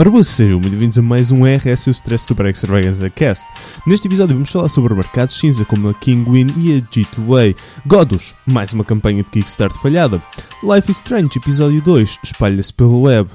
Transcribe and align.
Ora, 0.00 0.10
vocês 0.10 0.36
sejam 0.36 0.60
bem-vindos 0.60 0.96
a 0.96 1.02
mais 1.02 1.32
um 1.32 1.42
RS 1.44 1.88
o 1.88 1.90
Stress 1.90 2.24
Super 2.24 2.46
Extravaganza 2.46 3.10
Cast. 3.10 3.48
Neste 3.84 4.06
episódio 4.06 4.36
vamos 4.36 4.52
falar 4.52 4.68
sobre 4.68 4.94
mercados 4.94 5.36
cinza 5.36 5.64
como 5.64 5.88
a 5.88 5.94
Kinguin 5.94 6.54
e 6.56 6.76
a 6.76 6.80
G2A, 6.80 7.56
Godus, 7.84 8.32
mais 8.46 8.72
uma 8.72 8.84
campanha 8.84 9.24
de 9.24 9.30
Kickstarter 9.30 9.76
falhada, 9.80 10.22
Life 10.62 10.88
is 10.88 10.98
Strange 10.98 11.36
Episódio 11.36 11.82
2, 11.82 12.20
espalha-se 12.22 12.72
pelo 12.72 13.02
web, 13.02 13.28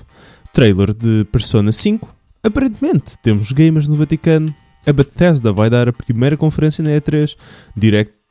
trailer 0.54 0.94
de 0.94 1.26
Persona 1.34 1.70
5, 1.70 2.08
aparentemente 2.42 3.18
temos 3.22 3.52
gamers 3.52 3.90
no 3.90 3.98
Vaticano, 3.98 4.56
a 4.88 4.94
Bethesda 4.94 5.52
vai 5.52 5.70
dar 5.70 5.90
a 5.90 5.94
primeira 5.94 6.38
conferência 6.38 6.82
na 6.82 6.92
E3, 6.92 7.36
DirectX 7.76 8.23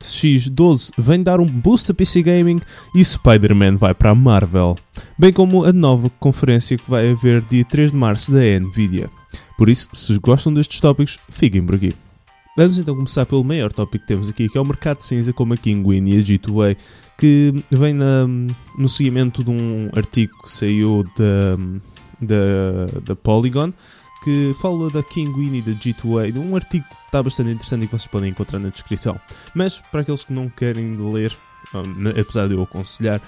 12 0.49 0.91
vem 0.97 1.21
dar 1.21 1.39
um 1.39 1.47
boost 1.47 1.91
a 1.91 1.93
PC 1.93 2.21
Gaming 2.21 2.59
e 2.95 3.03
Spider-Man 3.03 3.75
vai 3.75 3.93
para 3.93 4.11
a 4.11 4.15
Marvel, 4.15 4.77
bem 5.17 5.31
como 5.31 5.63
a 5.63 5.73
nova 5.73 6.09
conferência 6.19 6.77
que 6.77 6.89
vai 6.89 7.11
haver 7.11 7.43
dia 7.45 7.65
3 7.65 7.91
de 7.91 7.97
março 7.97 8.31
da 8.31 8.39
Nvidia. 8.59 9.09
Por 9.57 9.69
isso, 9.69 9.89
se 9.93 10.17
gostam 10.19 10.53
destes 10.53 10.81
tópicos, 10.81 11.19
fiquem 11.29 11.65
por 11.65 11.75
aqui. 11.75 11.95
Vamos 12.55 12.77
então 12.77 12.95
começar 12.95 13.25
pelo 13.25 13.43
maior 13.43 13.73
tópico 13.73 14.03
que 14.03 14.07
temos 14.07 14.29
aqui, 14.29 14.47
que 14.47 14.57
é 14.57 14.61
o 14.61 14.65
mercado 14.65 15.01
cinza 15.01 15.33
como 15.33 15.55
a 15.55 15.57
Kinguin 15.57 16.07
e 16.07 16.19
a 16.19 16.21
G2A, 16.21 16.77
que 17.17 17.63
vem 17.71 17.93
na, 17.93 18.27
no 18.77 18.87
seguimento 18.87 19.43
de 19.43 19.49
um 19.49 19.89
artigo 19.93 20.33
que 20.43 20.51
saiu 20.51 21.03
da, 21.17 21.57
da, 22.21 22.99
da 23.05 23.15
Polygon, 23.15 23.73
que 24.23 24.55
fala 24.61 24.89
da 24.89 25.03
Kinguin 25.03 25.55
e 25.55 25.61
da 25.61 25.71
G2A, 25.71 26.37
um 26.37 26.55
artigo 26.55 26.85
que 26.87 26.95
está 27.05 27.21
bastante 27.21 27.51
interessante 27.51 27.83
e 27.83 27.87
que 27.87 27.91
vocês 27.91 28.07
podem 28.07 28.29
encontrar 28.29 28.59
na 28.59 28.69
descrição. 28.69 29.19
Mas 29.53 29.81
para 29.91 30.01
aqueles 30.01 30.23
que 30.23 30.31
não 30.31 30.49
querem 30.49 30.95
ler, 30.97 31.37
apesar 32.19 32.47
de 32.47 32.53
eu 32.53 32.63
aconselhar, 32.63 33.21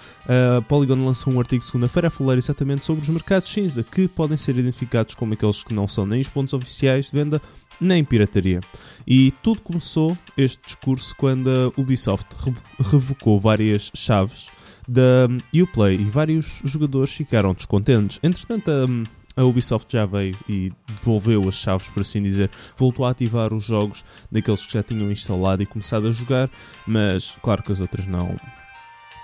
a 0.57 0.61
Polygon 0.61 1.03
lançou 1.05 1.33
um 1.33 1.39
artigo 1.39 1.63
segunda-feira 1.63 2.07
a 2.07 2.11
falar 2.11 2.37
exatamente 2.37 2.85
sobre 2.85 3.03
os 3.03 3.09
mercados 3.09 3.51
cinza, 3.51 3.83
que 3.83 4.07
podem 4.07 4.37
ser 4.37 4.57
identificados 4.57 5.15
como 5.15 5.33
aqueles 5.33 5.63
que 5.63 5.73
não 5.73 5.87
são 5.87 6.05
nem 6.05 6.21
os 6.21 6.29
pontos 6.29 6.53
oficiais 6.53 7.07
de 7.07 7.11
venda, 7.11 7.41
nem 7.79 8.03
pirataria. 8.03 8.61
E 9.05 9.31
tudo 9.43 9.61
começou, 9.61 10.17
este 10.37 10.63
discurso, 10.65 11.15
quando 11.17 11.49
a 11.49 11.81
Ubisoft 11.81 12.35
revocou 12.79 13.39
várias 13.39 13.91
chaves 13.93 14.49
da 14.87 15.27
Uplay 15.53 15.95
e 15.95 16.05
vários 16.05 16.61
jogadores 16.63 17.11
ficaram 17.13 17.53
descontentes. 17.53 18.19
Entretanto, 18.21 18.69
a 18.69 18.87
a 19.35 19.43
Ubisoft 19.43 19.91
já 19.91 20.05
veio 20.05 20.37
e 20.47 20.71
devolveu 20.87 21.47
as 21.47 21.55
chaves, 21.55 21.89
por 21.89 22.01
assim 22.01 22.21
dizer, 22.21 22.49
voltou 22.77 23.05
a 23.05 23.09
ativar 23.09 23.53
os 23.53 23.65
jogos 23.65 24.03
daqueles 24.31 24.65
que 24.65 24.73
já 24.73 24.83
tinham 24.83 25.11
instalado 25.11 25.61
e 25.61 25.65
começado 25.65 26.07
a 26.07 26.11
jogar, 26.11 26.49
mas 26.87 27.37
claro 27.41 27.61
que 27.61 27.71
as 27.71 27.79
outras 27.79 28.07
não, 28.07 28.39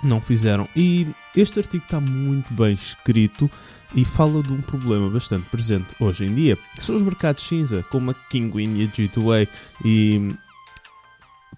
não 0.03 0.19
fizeram. 0.19 0.67
E 0.75 1.07
este 1.35 1.59
artigo 1.59 1.83
está 1.83 1.99
muito 1.99 2.53
bem 2.53 2.73
escrito 2.73 3.49
e 3.95 4.03
fala 4.03 4.43
de 4.43 4.53
um 4.53 4.61
problema 4.61 5.09
bastante 5.09 5.49
presente 5.49 5.95
hoje 5.99 6.25
em 6.25 6.33
dia, 6.33 6.57
que 6.75 6.83
são 6.83 6.95
os 6.95 7.03
mercados 7.03 7.43
cinza, 7.43 7.83
como 7.83 8.11
a 8.11 8.13
Kinguin 8.13 8.71
e 8.75 8.83
a 8.83 8.87
G2A, 8.87 9.47
e 9.85 10.35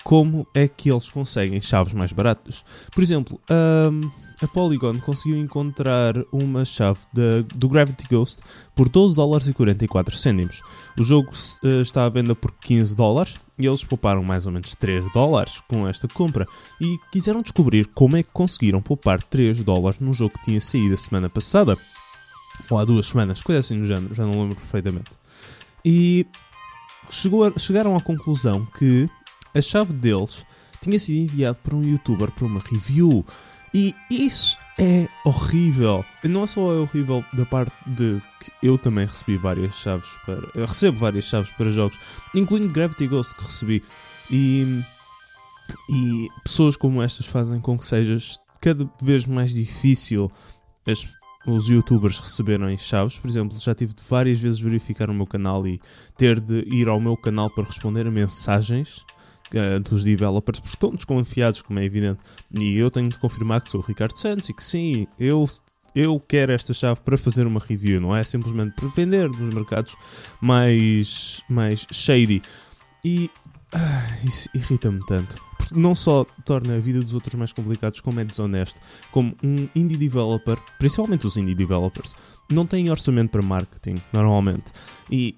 como 0.04 0.46
é 0.54 0.68
que 0.68 0.92
eles 0.92 1.10
conseguem 1.10 1.62
chaves 1.62 1.94
mais 1.94 2.12
baratas. 2.12 2.64
Por 2.94 3.02
exemplo, 3.02 3.40
a, 3.50 3.90
a 4.44 4.48
Polygon 4.48 5.00
conseguiu 5.00 5.38
encontrar 5.38 6.16
uma 6.32 6.66
chave 6.66 7.00
do 7.56 7.70
Gravity 7.70 8.08
Ghost 8.10 8.42
por 8.76 8.90
12 8.90 9.16
dólares 9.16 9.48
e 9.48 9.54
44 9.54 10.18
cêntimos. 10.18 10.62
O 10.98 11.04
jogo 11.04 11.32
uh, 11.32 11.82
está 11.82 12.06
à 12.06 12.10
venda 12.10 12.36
por 12.36 12.52
15 12.52 12.96
dólares 12.96 13.40
e 13.58 13.66
eles 13.66 13.84
pouparam 13.84 14.24
mais 14.24 14.46
ou 14.46 14.52
menos 14.52 14.76
3 14.76 15.12
dólares 15.14 15.62
com 15.68 15.88
esta 15.88 16.08
compra 16.08 16.48
e 16.82 16.98
quiseram 17.12 17.42
descobrir 17.42 17.88
como 17.88 18.18
é 18.18 18.24
que 18.24 18.30
conseguiram 18.34 18.82
poupar 18.82 19.22
3 19.22 19.64
dólares 19.64 20.00
num 20.00 20.14
jogo 20.14 20.34
que 20.34 20.44
tinha 20.44 20.62
saído 20.62 20.94
a 20.94 20.98
semana 20.98 21.30
passada. 21.30 21.78
Ou 22.70 22.78
há 22.78 22.86
duas 22.86 23.08
semanas, 23.08 23.42
coisa 23.42 23.60
assim 23.60 23.78
no 23.78 23.86
género, 23.86 24.14
já 24.14 24.26
não 24.26 24.42
lembro 24.42 24.56
perfeitamente. 24.56 25.12
E 25.84 26.26
a, 27.06 27.60
chegaram 27.60 27.96
à 27.96 28.02
conclusão 28.02 28.66
que 28.78 29.10
a 29.54 29.62
chave 29.62 29.94
deles 29.94 30.46
tinha 30.84 31.00
sido 31.00 31.18
enviada 31.18 31.58
por 31.64 31.74
um 31.74 31.84
youtuber 31.84 32.32
para 32.32 32.46
uma 32.46 32.60
review. 32.60 33.26
E 33.74 33.96
isso 34.10 34.58
é 34.80 35.08
horrível. 35.26 36.06
Não 36.24 36.44
é 36.44 36.48
só 36.48 36.72
é 36.72 36.78
horrível 36.78 37.26
da 37.34 37.46
parte 37.46 37.74
de 37.88 38.22
que 38.40 38.52
eu 38.62 38.78
também 38.78 39.06
recebi 39.06 39.38
várias 39.38 39.76
chaves 39.76 40.20
para. 40.26 40.48
Eu 40.54 40.66
recebo 40.66 40.98
várias 40.98 41.26
chaves 41.26 41.52
para 41.52 41.72
jogos, 41.72 41.98
incluindo 42.36 42.74
Gravity 42.74 43.08
Ghost 43.08 43.36
que 43.36 43.44
recebi. 43.44 43.84
E, 44.30 44.84
e 45.90 46.28
pessoas 46.44 46.76
como 46.78 47.02
estas 47.02 47.28
fazem 47.28 47.60
com 47.60 47.78
que 47.78 47.86
seja 47.86 48.18
cada 48.62 48.90
vez 49.02 49.26
mais 49.26 49.54
difícil 49.54 50.32
as, 50.88 51.08
os 51.48 51.68
youtubers 51.68 52.20
receberem 52.20 52.78
chaves. 52.78 53.18
Por 53.18 53.28
exemplo, 53.28 53.58
já 53.60 53.74
tive 53.74 53.94
de 53.94 54.04
várias 54.08 54.40
vezes 54.40 54.60
verificar 54.60 55.10
o 55.10 55.14
meu 55.14 55.26
canal 55.26 55.66
e 55.68 55.80
ter 56.16 56.40
de 56.40 56.60
ir 56.68 56.88
ao 56.88 57.00
meu 57.00 57.18
canal 57.18 57.50
para 57.50 57.64
responder 57.64 58.06
a 58.06 58.12
mensagens 58.12 59.04
uh, 59.54 59.80
dos 59.80 60.04
developers, 60.04 60.60
porque 60.60 60.74
estão 60.74 60.92
desconfiados, 60.94 61.62
como 61.62 61.80
é 61.80 61.86
evidente. 61.86 62.20
E 62.52 62.78
eu 62.78 62.90
tenho 62.92 63.10
de 63.10 63.18
confirmar 63.18 63.62
que 63.62 63.70
sou 63.70 63.82
o 63.82 63.84
Ricardo 63.84 64.18
Santos 64.18 64.50
e 64.50 64.54
que 64.54 64.64
sim, 64.64 65.08
eu 65.20 65.48
eu 65.96 66.20
quero 66.20 66.52
esta 66.52 66.74
chave 66.74 67.02
para 67.02 67.18
fazer 67.18 67.46
uma 67.46 67.60
review, 67.60 68.02
não 68.02 68.16
é 68.16 68.24
simplesmente 68.24 68.74
para 68.76 68.88
vender 68.88 69.30
nos 69.30 69.50
mercados 69.54 69.96
mais, 70.42 71.44
mais 71.48 71.86
shady. 71.92 72.42
E 73.06 73.30
ah, 73.74 74.18
isso 74.24 74.50
irrita-me 74.54 75.00
tanto. 75.08 75.40
Porque 75.58 75.76
não 75.76 75.94
só 75.96 76.26
torna 76.46 76.76
a 76.76 76.80
vida 76.80 77.02
dos 77.02 77.14
outros 77.14 77.36
mais 77.36 77.54
complicados, 77.54 78.02
como 78.02 78.20
é 78.20 78.26
desonesto. 78.26 78.80
Como 79.12 79.36
um 79.44 79.68
indie 79.76 79.98
developer, 79.98 80.58
principalmente 80.80 81.28
os 81.28 81.38
indie 81.38 81.56
developers, 81.56 82.16
não 82.50 82.66
têm 82.66 82.90
orçamento 82.90 83.32
para 83.32 83.42
marketing, 83.42 84.02
normalmente. 84.12 84.72
E 85.12 85.36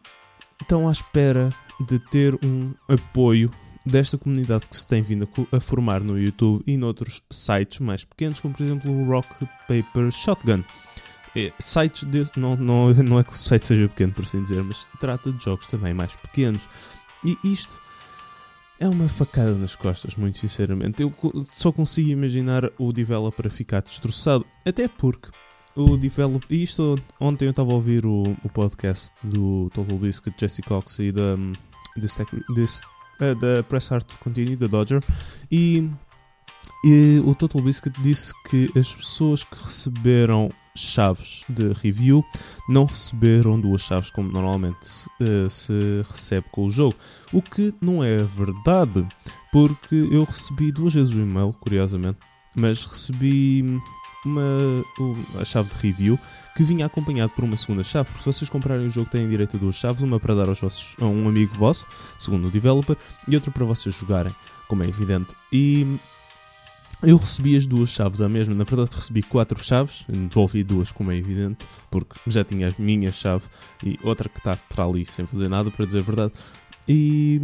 estão 0.61 0.87
à 0.87 0.91
espera 0.91 1.53
de 1.87 1.99
ter 1.99 2.37
um 2.43 2.73
apoio 2.87 3.51
desta 3.85 4.17
comunidade 4.17 4.67
que 4.67 4.75
se 4.75 4.87
tem 4.87 5.01
vindo 5.01 5.29
a, 5.51 5.59
formar 5.59 6.03
no 6.03 6.19
YouTube 6.19 6.63
e 6.65 6.77
noutros 6.77 7.21
sites 7.31 7.79
mais 7.79 8.03
pequenos, 8.03 8.39
como 8.39 8.53
por 8.53 8.63
exemplo 8.63 8.91
o 8.91 9.05
Rock 9.05 9.45
Paper 9.67 10.11
Shotgun. 10.11 10.63
É, 11.35 11.51
sites 11.59 12.05
de, 12.05 12.23
não, 12.37 12.55
não, 12.55 12.93
não 12.93 13.19
é 13.19 13.23
que 13.23 13.31
o 13.31 13.35
site 13.35 13.65
seja 13.65 13.89
pequeno, 13.89 14.13
por 14.13 14.23
assim 14.23 14.41
dizer, 14.41 14.63
mas 14.63 14.87
trata 14.99 15.33
de 15.33 15.43
jogos 15.43 15.67
também 15.67 15.93
mais 15.93 16.15
pequenos. 16.15 16.69
E 17.25 17.37
isto 17.43 17.81
é 18.79 18.87
uma 18.87 19.07
facada 19.09 19.55
nas 19.55 19.75
costas, 19.75 20.15
muito 20.15 20.37
sinceramente. 20.37 21.03
Eu 21.03 21.13
só 21.45 21.71
consigo 21.71 22.09
imaginar 22.09 22.69
o 22.77 22.93
developer 22.93 23.49
ficar 23.49 23.81
destroçado, 23.81 24.45
até 24.65 24.87
porque 24.87 25.29
o 25.75 25.97
developer. 25.97 26.47
Isto 26.49 26.97
ontem 27.19 27.45
eu 27.45 27.51
estava 27.51 27.71
a 27.71 27.75
ouvir 27.75 28.05
o, 28.05 28.35
o 28.43 28.49
podcast 28.49 29.27
do 29.27 29.69
Total 29.73 29.97
Biscuit, 29.97 30.35
Jesse 30.39 30.61
Cox 30.61 30.99
e 30.99 31.11
da. 31.11 31.35
Desse 31.97 32.81
uh, 32.83 32.94
da 33.19 33.63
Press 33.63 33.91
Art 33.91 34.07
Continue, 34.19 34.55
da 34.55 34.67
Dodger, 34.67 35.03
e, 35.51 35.89
e 36.83 37.21
o 37.25 37.33
Total 37.35 37.61
Biscuit 37.61 37.95
disse 38.01 38.33
que 38.49 38.71
as 38.77 38.93
pessoas 38.93 39.43
que 39.43 39.55
receberam 39.55 40.51
chaves 40.75 41.45
de 41.47 41.71
review 41.73 42.23
não 42.67 42.85
receberam 42.85 43.59
duas 43.59 43.81
chaves 43.81 44.11
como 44.11 44.29
normalmente 44.29 45.07
uh, 45.21 45.49
se 45.49 46.03
recebe 46.09 46.47
com 46.51 46.65
o 46.65 46.71
jogo. 46.71 46.95
O 47.31 47.41
que 47.41 47.73
não 47.81 48.03
é 48.03 48.23
verdade, 48.23 49.07
porque 49.51 49.95
eu 49.95 50.23
recebi 50.25 50.71
duas 50.71 50.93
vezes 50.93 51.13
o 51.13 51.19
e-mail, 51.19 51.53
curiosamente, 51.53 52.19
mas 52.53 52.85
recebi 52.85 53.79
uma, 54.27 54.41
a 55.39 55.45
chave 55.45 55.69
de 55.69 55.75
review 55.75 56.19
que 56.55 56.63
vinha 56.63 56.85
acompanhado 56.85 57.31
por 57.33 57.43
uma 57.43 57.57
segunda 57.57 57.83
chave. 57.83 58.09
Porque 58.09 58.23
se 58.23 58.25
vocês 58.25 58.49
comprarem 58.49 58.87
o 58.87 58.89
jogo, 58.89 59.09
têm 59.09 59.27
direito 59.29 59.57
a 59.57 59.59
duas 59.59 59.75
chaves: 59.75 60.01
uma 60.01 60.19
para 60.19 60.35
dar 60.35 60.49
aos 60.49 60.59
vossos, 60.59 60.95
a 60.99 61.05
um 61.05 61.27
amigo 61.27 61.55
vosso, 61.55 61.85
segundo 62.17 62.47
o 62.47 62.51
developer, 62.51 62.97
e 63.27 63.35
outra 63.35 63.51
para 63.51 63.65
vocês 63.65 63.95
jogarem, 63.95 64.35
como 64.67 64.83
é 64.83 64.87
evidente. 64.87 65.35
E 65.51 65.99
eu 67.03 67.17
recebi 67.17 67.55
as 67.55 67.65
duas 67.65 67.89
chaves 67.89 68.21
à 68.21 68.29
mesma. 68.29 68.55
Na 68.55 68.63
verdade, 68.63 68.95
recebi 68.95 69.21
quatro 69.21 69.61
chaves, 69.63 70.05
devolvi 70.07 70.63
duas, 70.63 70.91
como 70.91 71.11
é 71.11 71.17
evidente, 71.17 71.67
porque 71.91 72.19
já 72.27 72.43
tinha 72.43 72.69
a 72.69 72.73
minha 72.81 73.11
chave 73.11 73.45
e 73.83 73.99
outra 74.01 74.29
que 74.29 74.39
está 74.39 74.55
para 74.55 74.85
ali 74.85 75.05
sem 75.05 75.25
fazer 75.25 75.49
nada, 75.49 75.69
para 75.69 75.85
dizer 75.85 75.99
a 75.99 76.03
verdade. 76.03 76.33
E 76.87 77.41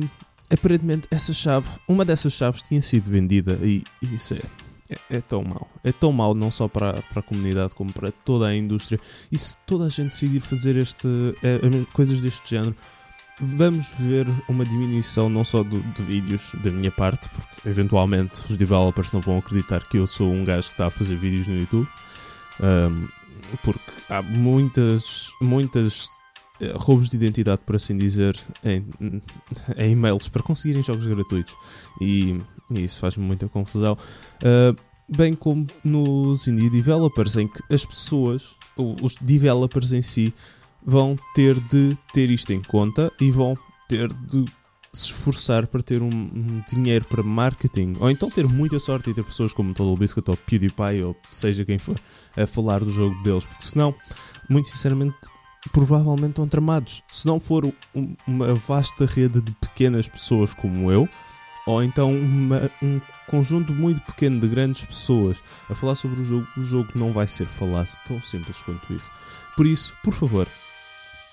aparentemente, 0.49 1.07
essa 1.11 1.33
chave, 1.33 1.67
uma 1.87 2.05
dessas 2.05 2.33
chaves 2.33 2.61
tinha 2.61 2.81
sido 2.81 3.09
vendida, 3.09 3.59
e 3.61 3.83
isso 4.01 4.33
é 4.33 4.41
é, 4.91 5.17
é, 5.17 5.21
tão 5.21 5.43
mau. 5.43 5.67
É 5.83 5.91
tão 5.91 6.11
mau 6.11 6.35
não 6.35 6.51
só 6.51 6.67
para, 6.67 7.01
para 7.01 7.19
a 7.21 7.23
comunidade 7.23 7.73
como 7.73 7.93
para 7.93 8.11
toda 8.11 8.47
a 8.47 8.55
indústria. 8.55 8.99
E 9.31 9.37
se 9.37 9.57
toda 9.65 9.85
a 9.85 9.89
gente 9.89 10.09
decidir 10.09 10.41
fazer 10.41 10.75
este, 10.75 11.07
é, 11.41 11.59
coisas 11.93 12.21
deste 12.21 12.49
género, 12.49 12.75
vamos 13.39 13.95
ver 13.97 14.27
uma 14.47 14.65
diminuição 14.65 15.29
não 15.29 15.43
só 15.43 15.63
do, 15.63 15.81
de 15.81 16.03
vídeos 16.03 16.53
da 16.63 16.71
minha 16.71 16.91
parte, 16.91 17.29
porque 17.29 17.67
eventualmente 17.67 18.41
os 18.49 18.57
developers 18.57 19.11
não 19.11 19.21
vão 19.21 19.37
acreditar 19.37 19.87
que 19.87 19.97
eu 19.97 20.05
sou 20.05 20.31
um 20.31 20.43
gajo 20.43 20.67
que 20.67 20.73
está 20.73 20.87
a 20.87 20.91
fazer 20.91 21.15
vídeos 21.15 21.47
no 21.47 21.59
YouTube. 21.59 21.87
Um, 22.59 23.07
porque 23.63 23.91
há 24.09 24.21
muitas, 24.21 25.31
muitas 25.41 26.20
roubos 26.75 27.09
de 27.09 27.15
identidade, 27.15 27.61
por 27.65 27.75
assim 27.75 27.97
dizer, 27.97 28.37
em, 28.63 28.85
em 29.77 29.91
e-mails 29.91 30.27
para 30.27 30.43
conseguirem 30.43 30.83
jogos 30.83 31.07
gratuitos. 31.07 31.55
E, 31.99 32.39
e 32.69 32.83
isso 32.83 32.99
faz-me 32.99 33.25
muita 33.25 33.47
confusão. 33.47 33.97
Uh, 34.43 34.75
bem 35.09 35.33
como 35.33 35.67
nos 35.83 36.47
indie 36.47 36.69
developers, 36.69 37.37
em 37.37 37.47
que 37.47 37.61
as 37.73 37.85
pessoas, 37.85 38.57
os 38.77 39.15
developers 39.17 39.91
em 39.91 40.01
si, 40.01 40.33
vão 40.83 41.17
ter 41.35 41.59
de 41.59 41.97
ter 42.13 42.31
isto 42.31 42.51
em 42.53 42.61
conta 42.61 43.11
e 43.19 43.29
vão 43.29 43.57
ter 43.87 44.11
de 44.13 44.45
se 44.93 45.05
esforçar 45.05 45.67
para 45.67 45.81
ter 45.81 46.01
um, 46.01 46.61
dinheiro 46.67 47.05
para 47.07 47.23
marketing, 47.23 47.95
ou 47.99 48.09
então 48.09 48.29
ter 48.29 48.45
muita 48.45 48.77
sorte 48.77 49.09
e 49.09 49.13
ter 49.13 49.23
pessoas 49.23 49.53
como 49.53 49.73
Total 49.73 49.95
Biscuit 49.95 50.29
ou 50.29 50.35
PewDiePie 50.35 51.03
ou 51.03 51.15
seja 51.25 51.63
quem 51.63 51.79
for 51.79 51.99
a 52.35 52.45
falar 52.45 52.83
do 52.83 52.91
jogo 52.91 53.21
deles, 53.23 53.45
porque 53.45 53.63
senão, 53.63 53.95
muito 54.49 54.67
sinceramente, 54.67 55.15
provavelmente 55.69 56.31
estão 56.31 56.47
tramados. 56.47 57.03
Se 57.11 57.25
não 57.27 57.39
for 57.39 57.65
um, 57.95 58.15
uma 58.27 58.53
vasta 58.55 59.05
rede 59.05 59.41
de 59.41 59.51
pequenas 59.53 60.07
pessoas 60.07 60.53
como 60.53 60.91
eu, 60.91 61.07
ou 61.67 61.83
então 61.83 62.13
uma, 62.13 62.71
um 62.81 62.99
conjunto 63.29 63.75
muito 63.75 64.01
pequeno 64.01 64.39
de 64.39 64.47
grandes 64.47 64.83
pessoas 64.83 65.43
a 65.69 65.75
falar 65.75 65.95
sobre 65.95 66.19
o 66.19 66.23
jogo, 66.23 66.47
o 66.57 66.61
jogo 66.61 66.89
não 66.95 67.13
vai 67.13 67.27
ser 67.27 67.45
falado 67.45 67.89
tão 68.05 68.19
simples 68.21 68.61
quanto 68.63 68.91
isso. 68.93 69.11
Por 69.55 69.65
isso, 69.65 69.95
por 70.03 70.13
favor, 70.13 70.47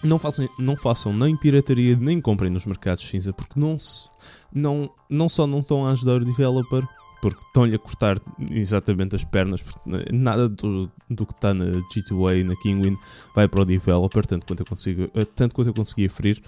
não 0.03 0.19
façam, 0.19 0.49
não 0.59 0.77
façam 0.77 1.13
nem 1.13 1.37
pirataria 1.37 1.97
nem 1.97 2.21
comprem 2.21 2.51
nos 2.51 2.67
mercados 2.67 3.09
cinza, 3.09 3.33
porque 3.33 3.59
não, 3.59 3.79
se, 3.79 4.11
não, 4.53 4.91
não 5.09 5.29
só 5.29 5.47
não 5.47 5.61
estão 5.61 5.87
a 5.87 5.93
ajudar 5.93 6.23
o 6.23 6.25
developer, 6.25 6.87
porque 7.21 7.45
estão-lhe 7.47 7.75
a 7.75 7.79
cortar 7.79 8.21
exatamente 8.51 9.17
as 9.17 9.25
pernas, 9.25 9.65
nada 10.13 10.49
do, 10.49 10.91
do 11.11 11.27
que 11.27 11.33
está 11.33 11.53
na 11.53 11.65
G2A 11.65 12.41
e 12.41 12.45
na 12.45 12.57
Kingwin 12.57 12.97
vai 13.35 13.49
para 13.49 13.63
o 13.63 13.65
developer, 13.65 14.25
tanto 14.27 14.47
quanto 14.47 14.61
eu, 14.61 14.67
consigo, 14.67 15.11
eh, 15.15 15.25
tanto 15.25 15.55
quanto 15.55 15.69
eu 15.69 15.75
consegui 15.75 16.07
aferir, 16.07 16.41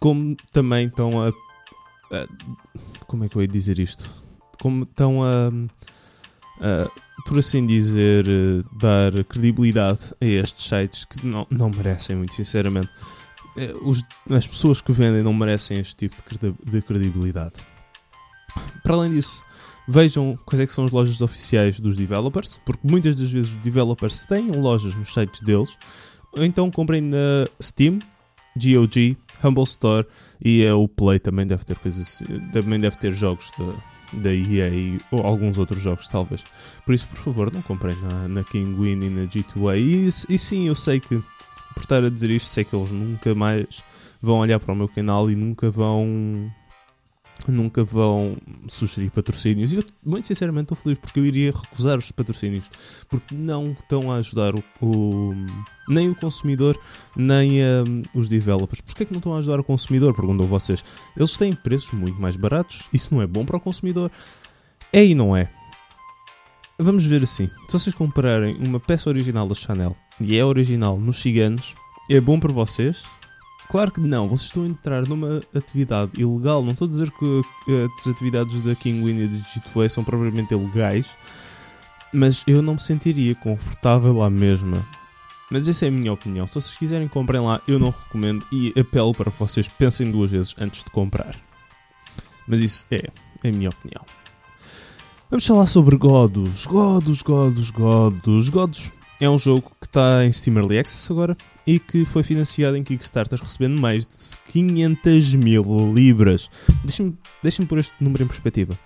como 0.00 0.36
também 0.52 0.86
estão 0.86 1.22
a, 1.22 1.28
a. 1.28 2.28
Como 3.06 3.24
é 3.24 3.28
que 3.28 3.36
eu 3.36 3.42
ia 3.42 3.48
dizer 3.48 3.78
isto? 3.78 4.14
Como 4.60 4.84
estão 4.84 5.22
a. 5.22 5.50
a 6.60 6.90
por 7.26 7.38
assim 7.38 7.64
dizer, 7.66 8.26
eh, 8.28 8.62
dar 8.80 9.24
credibilidade 9.24 10.14
a 10.20 10.24
estes 10.24 10.68
sites 10.68 11.04
que 11.04 11.26
não, 11.26 11.46
não 11.50 11.70
merecem, 11.70 12.14
muito 12.16 12.34
sinceramente. 12.34 12.90
Eh, 13.56 13.74
os, 13.82 14.02
as 14.30 14.46
pessoas 14.46 14.80
que 14.80 14.92
vendem 14.92 15.22
não 15.22 15.34
merecem 15.34 15.78
este 15.78 15.96
tipo 15.96 16.16
de 16.64 16.82
credibilidade. 16.82 17.56
Para 18.86 18.94
além 18.94 19.10
disso, 19.10 19.42
vejam 19.88 20.38
quais 20.46 20.60
é 20.60 20.66
que 20.66 20.72
são 20.72 20.84
as 20.84 20.92
lojas 20.92 21.20
oficiais 21.20 21.80
dos 21.80 21.96
developers, 21.96 22.60
porque 22.64 22.86
muitas 22.86 23.16
das 23.16 23.32
vezes 23.32 23.50
os 23.50 23.56
developers 23.56 24.24
têm 24.26 24.48
lojas 24.52 24.94
nos 24.94 25.12
sites 25.12 25.40
deles, 25.40 25.76
então 26.36 26.70
comprem 26.70 27.00
na 27.00 27.48
Steam, 27.60 27.98
GOG, 28.56 29.18
Humble 29.42 29.64
Store 29.64 30.06
e 30.40 30.64
o 30.70 30.86
Play 30.86 31.18
também 31.18 31.44
deve 31.44 31.64
ter 31.64 31.76
coisas, 31.80 32.22
também 32.52 32.78
deve 32.78 32.96
ter 32.96 33.10
jogos 33.10 33.50
da 34.12 34.32
EA 34.32 35.00
ou 35.10 35.26
alguns 35.26 35.58
outros 35.58 35.82
jogos, 35.82 36.06
talvez. 36.06 36.44
Por 36.84 36.94
isso, 36.94 37.08
por 37.08 37.18
favor, 37.18 37.52
não 37.52 37.62
comprem 37.62 37.96
na, 37.96 38.28
na 38.28 38.44
Win 38.52 39.04
e 39.04 39.10
na 39.10 39.22
G2A. 39.22 39.80
E, 39.80 40.32
e 40.32 40.38
sim, 40.38 40.68
eu 40.68 40.76
sei 40.76 41.00
que, 41.00 41.18
por 41.74 41.80
estar 41.80 42.04
a 42.04 42.08
dizer 42.08 42.30
isto, 42.30 42.46
sei 42.46 42.62
que 42.62 42.76
eles 42.76 42.92
nunca 42.92 43.34
mais 43.34 43.82
vão 44.22 44.38
olhar 44.38 44.60
para 44.60 44.72
o 44.72 44.76
meu 44.76 44.86
canal 44.86 45.28
e 45.28 45.34
nunca 45.34 45.72
vão 45.72 46.48
nunca 47.50 47.82
vão 47.84 48.36
sugerir 48.66 49.10
patrocínios. 49.10 49.72
E 49.72 49.76
eu, 49.76 49.84
muito 50.04 50.26
sinceramente, 50.26 50.64
estou 50.64 50.76
feliz 50.76 50.98
porque 50.98 51.20
eu 51.20 51.26
iria 51.26 51.52
recusar 51.52 51.98
os 51.98 52.10
patrocínios 52.10 53.06
porque 53.08 53.34
não 53.34 53.72
estão 53.72 54.10
a 54.10 54.16
ajudar 54.16 54.54
o, 54.54 54.62
o 54.80 55.34
nem 55.88 56.10
o 56.10 56.14
consumidor 56.14 56.78
nem 57.16 57.62
um, 57.62 58.02
os 58.14 58.28
developers. 58.28 58.80
Porquê 58.80 59.02
é 59.02 59.06
que 59.06 59.12
não 59.12 59.18
estão 59.18 59.34
a 59.34 59.38
ajudar 59.38 59.60
o 59.60 59.64
consumidor? 59.64 60.14
Perguntam 60.14 60.46
vocês. 60.46 60.84
Eles 61.16 61.36
têm 61.36 61.54
preços 61.54 61.92
muito 61.92 62.20
mais 62.20 62.36
baratos. 62.36 62.88
Isso 62.92 63.14
não 63.14 63.22
é 63.22 63.26
bom 63.26 63.44
para 63.44 63.56
o 63.56 63.60
consumidor? 63.60 64.10
É 64.92 65.04
e 65.04 65.14
não 65.14 65.36
é. 65.36 65.50
Vamos 66.78 67.06
ver 67.06 67.22
assim. 67.22 67.48
Se 67.68 67.78
vocês 67.78 67.94
comprarem 67.94 68.56
uma 68.56 68.78
peça 68.78 69.08
original 69.08 69.48
da 69.48 69.54
Chanel 69.54 69.96
e 70.20 70.36
é 70.36 70.44
original 70.44 70.98
nos 70.98 71.16
ciganos, 71.16 71.74
é 72.10 72.20
bom 72.20 72.38
para 72.38 72.52
vocês 72.52 73.04
Claro 73.68 73.90
que 73.90 74.00
não, 74.00 74.28
vocês 74.28 74.46
estão 74.46 74.62
a 74.62 74.66
entrar 74.66 75.02
numa 75.02 75.42
atividade 75.54 76.20
ilegal. 76.20 76.62
Não 76.62 76.72
estou 76.72 76.86
a 76.86 76.90
dizer 76.90 77.10
que 77.10 77.24
uh, 77.24 77.44
as 77.98 78.06
atividades 78.06 78.60
da 78.60 78.74
Kingwin 78.74 79.18
e 79.18 79.26
da 79.26 79.36
Digitway 79.36 79.88
são 79.88 80.04
propriamente 80.04 80.54
ilegais, 80.54 81.16
mas 82.12 82.44
eu 82.46 82.62
não 82.62 82.74
me 82.74 82.80
sentiria 82.80 83.34
confortável 83.34 84.12
lá 84.12 84.30
mesma. 84.30 84.86
Mas 85.50 85.68
essa 85.68 85.86
é 85.86 85.88
a 85.88 85.92
minha 85.92 86.12
opinião. 86.12 86.46
Se 86.46 86.54
vocês 86.54 86.76
quiserem, 86.76 87.08
comprem 87.08 87.40
lá. 87.40 87.60
Eu 87.68 87.78
não 87.78 87.90
recomendo 87.90 88.46
e 88.50 88.72
apelo 88.78 89.14
para 89.14 89.30
que 89.30 89.38
vocês 89.38 89.68
pensem 89.68 90.10
duas 90.10 90.30
vezes 90.30 90.54
antes 90.58 90.82
de 90.82 90.90
comprar. 90.90 91.36
Mas 92.46 92.60
isso 92.60 92.86
é 92.90 93.08
a 93.44 93.52
minha 93.52 93.70
opinião. 93.70 94.04
Vamos 95.30 95.46
falar 95.46 95.66
sobre 95.66 95.96
Godos. 95.96 96.66
Godos, 96.66 97.22
Godos, 97.22 97.70
Godos. 97.70 98.50
Godos 98.50 98.92
é 99.20 99.28
um 99.28 99.38
jogo 99.38 99.72
que 99.80 99.86
está 99.86 100.24
em 100.24 100.32
Steam 100.32 100.56
Early 100.58 100.78
Access 100.78 101.10
agora 101.10 101.36
e 101.66 101.78
que 101.78 102.04
foi 102.04 102.22
financiado 102.22 102.76
em 102.76 102.84
Kickstarter 102.84 103.38
recebendo 103.40 103.76
mais 103.80 104.06
de 104.06 104.52
500 104.52 105.34
mil 105.34 105.92
libras. 105.94 106.50
Deixem-me 106.84 107.16
deixem 107.42 107.66
pôr 107.66 107.78
este 107.78 107.94
número 108.00 108.24
em 108.24 108.26
perspectiva. 108.26 108.78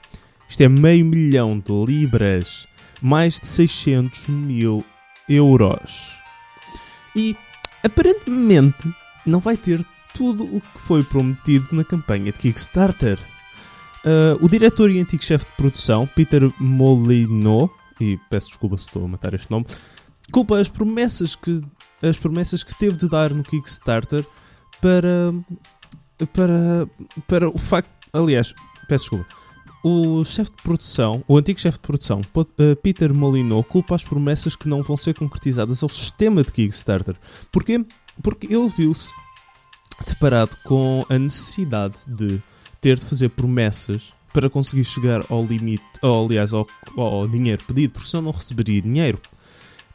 Isto 0.48 0.62
é 0.62 0.68
meio 0.68 1.04
milhão 1.04 1.58
de 1.58 1.72
libras, 1.72 2.66
mais 3.00 3.38
de 3.38 3.46
600 3.46 4.28
mil 4.28 4.84
euros. 5.28 6.22
E 7.14 7.36
aparentemente 7.84 8.92
não 9.26 9.40
vai 9.40 9.56
ter 9.56 9.84
tudo 10.14 10.44
o 10.44 10.60
que 10.60 10.80
foi 10.80 11.04
prometido 11.04 11.68
na 11.72 11.84
campanha 11.84 12.32
de 12.32 12.38
Kickstarter. 12.38 13.18
Uh, 14.04 14.44
o 14.44 14.48
diretor 14.48 14.90
e 14.90 14.98
antigo 14.98 15.22
chefe 15.22 15.44
de 15.44 15.52
produção, 15.56 16.06
Peter 16.06 16.50
Molyneux, 16.58 17.70
e 18.00 18.18
peço 18.30 18.48
desculpa 18.48 18.78
se 18.78 18.84
estou 18.84 19.04
a 19.04 19.08
matar 19.08 19.34
este 19.34 19.50
nome, 19.50 19.66
culpa 20.30 20.58
as 20.58 20.68
promessas 20.68 21.34
que 21.34 21.62
as 22.02 22.16
promessas 22.16 22.64
que 22.64 22.78
teve 22.78 22.96
de 22.96 23.08
dar 23.08 23.32
no 23.32 23.42
Kickstarter 23.42 24.26
para 24.80 25.32
para 26.32 26.86
para 27.26 27.48
o 27.48 27.58
facto, 27.58 27.90
aliás, 28.12 28.54
peço 28.88 29.04
desculpa. 29.04 29.26
O 29.82 30.22
chefe 30.24 30.50
de 30.50 30.62
produção, 30.62 31.24
o 31.26 31.38
antigo 31.38 31.58
chefe 31.58 31.78
de 31.78 31.86
produção, 31.86 32.22
eh, 32.58 32.74
Peter 32.74 33.14
Molyneux, 33.14 33.66
culpa 33.66 33.94
as 33.94 34.04
promessas 34.04 34.54
que 34.54 34.68
não 34.68 34.82
vão 34.82 34.94
ser 34.94 35.14
concretizadas 35.14 35.82
ao 35.82 35.88
sistema 35.88 36.44
de 36.44 36.52
Kickstarter. 36.52 37.16
Porquê? 37.50 37.82
Porque 38.22 38.46
ele 38.46 38.68
viu-se 38.68 39.14
deparado 40.06 40.54
com 40.64 41.04
a 41.08 41.18
necessidade 41.18 42.00
de 42.06 42.42
ter 42.78 42.96
de 42.96 43.06
fazer 43.06 43.30
promessas 43.30 44.14
para 44.34 44.50
conseguir 44.50 44.84
chegar 44.84 45.24
ao 45.28 45.44
limite, 45.44 45.82
ou 46.02 46.26
aliás, 46.26 46.52
ao, 46.52 46.66
ao 46.96 47.26
dinheiro 47.26 47.62
pedido, 47.66 47.94
porque 47.94 48.08
senão 48.08 48.24
não 48.24 48.32
receberia 48.32 48.80
dinheiro. 48.80 49.20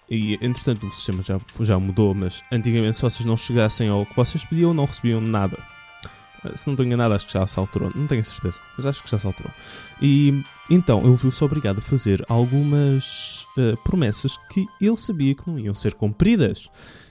E 0.10 0.38
entretanto 0.42 0.86
o 0.86 0.92
sistema 0.92 1.24
já, 1.24 1.40
já 1.62 1.80
mudou, 1.80 2.14
mas 2.14 2.44
antigamente 2.52 2.98
se 2.98 3.02
vocês 3.02 3.26
não 3.26 3.36
chegassem 3.36 3.90
ao 3.90 4.06
que 4.06 4.16
vocês 4.16 4.46
pediam, 4.46 4.74
não 4.74 4.86
recebiam 4.86 5.20
nada. 5.20 5.58
Eh, 6.44 6.56
se 6.56 6.68
não 6.68 6.74
estou 6.74 6.86
enganado, 6.86 7.14
acho 7.14 7.26
que 7.26 7.34
já 7.34 7.46
se 7.48 7.60
alterou. 7.60 7.92
Não 7.96 8.08
tenho 8.08 8.24
certeza, 8.24 8.60
mas 8.78 8.86
acho 8.86 9.04
que 9.04 9.10
já 9.10 9.18
se 9.18 9.26
alterou. 9.26 9.52
E 10.02 10.44
então 10.70 11.04
ele 11.06 11.16
viu-se 11.16 11.44
obrigado 11.44 11.80
a 11.80 11.82
fazer 11.82 12.24
algumas 12.28 13.48
uh, 13.58 13.78
promessas 13.84 14.38
que 14.50 14.66
ele 14.80 14.98
sabia 14.98 15.36
que 15.36 15.48
não 15.48 15.60
iam 15.60 15.74
ser 15.74 15.94
cumpridas. 15.94 16.70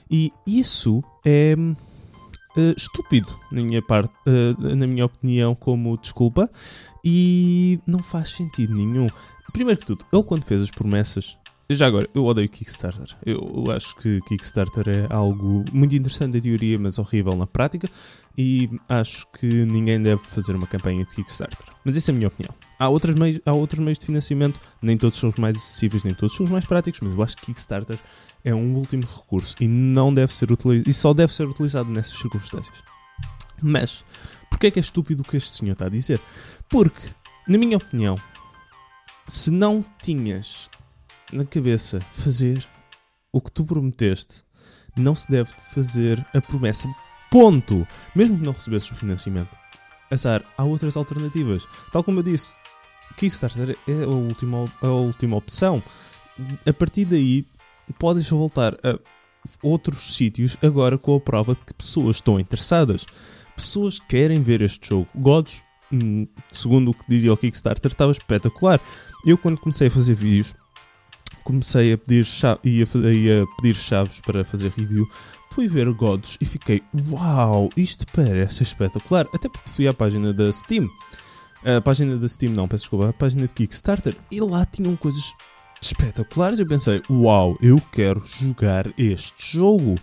E 0.09 0.31
isso 0.45 1.03
é 1.25 1.55
uh, 1.57 2.73
estúpido, 2.77 3.27
na 3.51 3.61
minha, 3.61 3.81
parte, 3.81 4.13
uh, 4.27 4.75
na 4.75 4.87
minha 4.87 5.05
opinião, 5.05 5.55
como 5.55 5.97
desculpa. 5.97 6.49
E 7.03 7.79
não 7.87 8.01
faz 8.01 8.31
sentido 8.31 8.73
nenhum. 8.73 9.09
Primeiro 9.53 9.79
que 9.79 9.85
tudo, 9.85 10.05
ele 10.11 10.23
quando 10.23 10.43
fez 10.43 10.61
as 10.61 10.71
promessas, 10.71 11.37
já 11.69 11.87
agora, 11.87 12.07
eu 12.13 12.23
odeio 12.25 12.47
Kickstarter. 12.47 13.07
Eu 13.25 13.71
acho 13.71 13.95
que 13.95 14.21
Kickstarter 14.21 14.87
é 14.87 15.07
algo 15.11 15.65
muito 15.73 15.95
interessante 15.95 16.37
em 16.37 16.41
teoria, 16.41 16.77
mas 16.77 16.99
horrível 16.99 17.35
na 17.35 17.47
prática. 17.47 17.89
E 18.37 18.69
acho 18.87 19.25
que 19.31 19.47
ninguém 19.65 19.99
deve 19.99 20.21
fazer 20.21 20.55
uma 20.55 20.67
campanha 20.67 21.03
de 21.03 21.15
Kickstarter. 21.15 21.73
Mas 21.83 21.97
essa 21.97 22.11
é 22.11 22.13
a 22.13 22.15
minha 22.15 22.27
opinião. 22.27 22.53
Há, 22.77 22.87
outros 22.89 23.15
meios, 23.15 23.39
há 23.45 23.53
outros 23.53 23.79
meios 23.79 23.97
de 23.97 24.05
financiamento, 24.05 24.59
nem 24.79 24.95
todos 24.95 25.17
são 25.17 25.29
os 25.29 25.37
mais 25.37 25.55
acessíveis, 25.55 26.03
nem 26.03 26.13
todos 26.13 26.35
são 26.35 26.43
os 26.43 26.51
mais 26.51 26.65
práticos, 26.65 26.99
mas 27.01 27.13
eu 27.13 27.23
acho 27.23 27.37
que 27.37 27.47
Kickstarter 27.47 27.97
é 28.43 28.53
um 28.53 28.75
último 28.75 29.03
recurso 29.03 29.55
e 29.59 29.67
não 29.67 30.13
deve 30.13 30.33
ser 30.35 30.51
utilizado, 30.51 30.89
e 30.89 30.93
só 30.93 31.13
deve 31.13 31.33
ser 31.33 31.47
utilizado 31.47 31.89
nessas 31.89 32.17
circunstâncias. 32.17 32.83
Mas, 33.63 34.05
porquê 34.51 34.67
é 34.67 34.71
que 34.71 34.79
é 34.79 34.81
estúpido 34.81 35.23
o 35.23 35.25
que 35.25 35.37
este 35.37 35.55
senhor 35.55 35.73
está 35.73 35.85
a 35.85 35.89
dizer? 35.89 36.21
Porque, 36.69 37.09
na 37.47 37.57
minha 37.57 37.77
opinião, 37.77 38.19
se 39.27 39.49
não 39.49 39.83
tinhas 40.01 40.69
na 41.35 41.43
cabeça 41.43 41.99
fazer 42.13 42.65
o 43.31 43.41
que 43.41 43.51
tu 43.51 43.65
prometeste, 43.65 44.43
não 44.95 45.13
se 45.13 45.29
deve 45.29 45.51
fazer 45.73 46.25
a 46.33 46.41
promessa. 46.41 46.87
Ponto! 47.29 47.85
Mesmo 48.15 48.37
que 48.37 48.43
não 48.43 48.53
recebesses 48.53 48.89
o 48.91 48.95
financiamento. 48.95 49.53
Azar, 50.09 50.43
há 50.57 50.63
outras 50.63 50.95
alternativas. 50.95 51.67
Tal 51.91 52.03
como 52.03 52.19
eu 52.19 52.23
disse, 52.23 52.55
Kickstarter 53.17 53.77
é 53.87 54.03
a 54.03 54.07
última, 54.07 54.71
a 54.81 54.87
última 54.87 55.35
opção. 55.35 55.83
A 56.65 56.71
partir 56.71 57.03
daí, 57.03 57.45
podes 57.99 58.29
voltar 58.29 58.73
a 58.75 58.97
outros 59.61 60.15
sítios 60.15 60.57
agora 60.63 60.97
com 60.97 61.15
a 61.15 61.19
prova 61.19 61.53
de 61.53 61.61
que 61.61 61.73
pessoas 61.73 62.17
estão 62.17 62.39
interessadas. 62.39 63.05
Pessoas 63.57 63.99
querem 63.99 64.41
ver 64.41 64.61
este 64.61 64.87
jogo. 64.87 65.07
Gods, 65.15 65.63
hum, 65.91 66.27
segundo 66.49 66.91
o 66.91 66.93
que 66.93 67.05
dizia 67.09 67.33
o 67.33 67.37
Kickstarter, 67.37 67.91
estava 67.91 68.13
espetacular. 68.13 68.79
Eu, 69.25 69.37
quando 69.37 69.59
comecei 69.59 69.87
a 69.87 69.91
fazer 69.91 70.13
vídeos, 70.13 70.55
comecei 71.45 71.93
a 71.93 71.97
pedir, 71.97 72.25
ia, 72.63 72.87
ia 73.11 73.45
pedir 73.57 73.75
chaves 73.75 74.19
para 74.21 74.43
fazer 74.43 74.73
review, 74.75 75.07
fui 75.51 75.67
ver 75.67 75.89
Gods 75.93 76.37
e 76.41 76.45
fiquei, 76.45 76.83
uau, 77.11 77.69
isto 77.77 78.05
parece 78.11 78.63
espetacular. 78.63 79.25
Até 79.33 79.47
porque 79.47 79.69
fui 79.69 79.87
à 79.87 79.93
página 79.93 80.33
da 80.33 80.51
Steam. 80.51 80.89
A 81.63 81.79
página 81.81 82.17
da 82.17 82.27
Steam, 82.27 82.51
não, 82.51 82.67
peço 82.67 82.83
desculpa, 82.83 83.09
a 83.09 83.13
página 83.13 83.47
de 83.47 83.53
Kickstarter. 83.53 84.17
E 84.29 84.41
lá 84.41 84.65
tinham 84.65 84.95
coisas 84.95 85.33
espetaculares. 85.81 86.59
Eu 86.59 86.67
pensei, 86.67 87.01
uau, 87.09 87.57
eu 87.61 87.81
quero 87.91 88.21
jogar 88.25 88.91
este 88.97 89.57
jogo. 89.57 89.97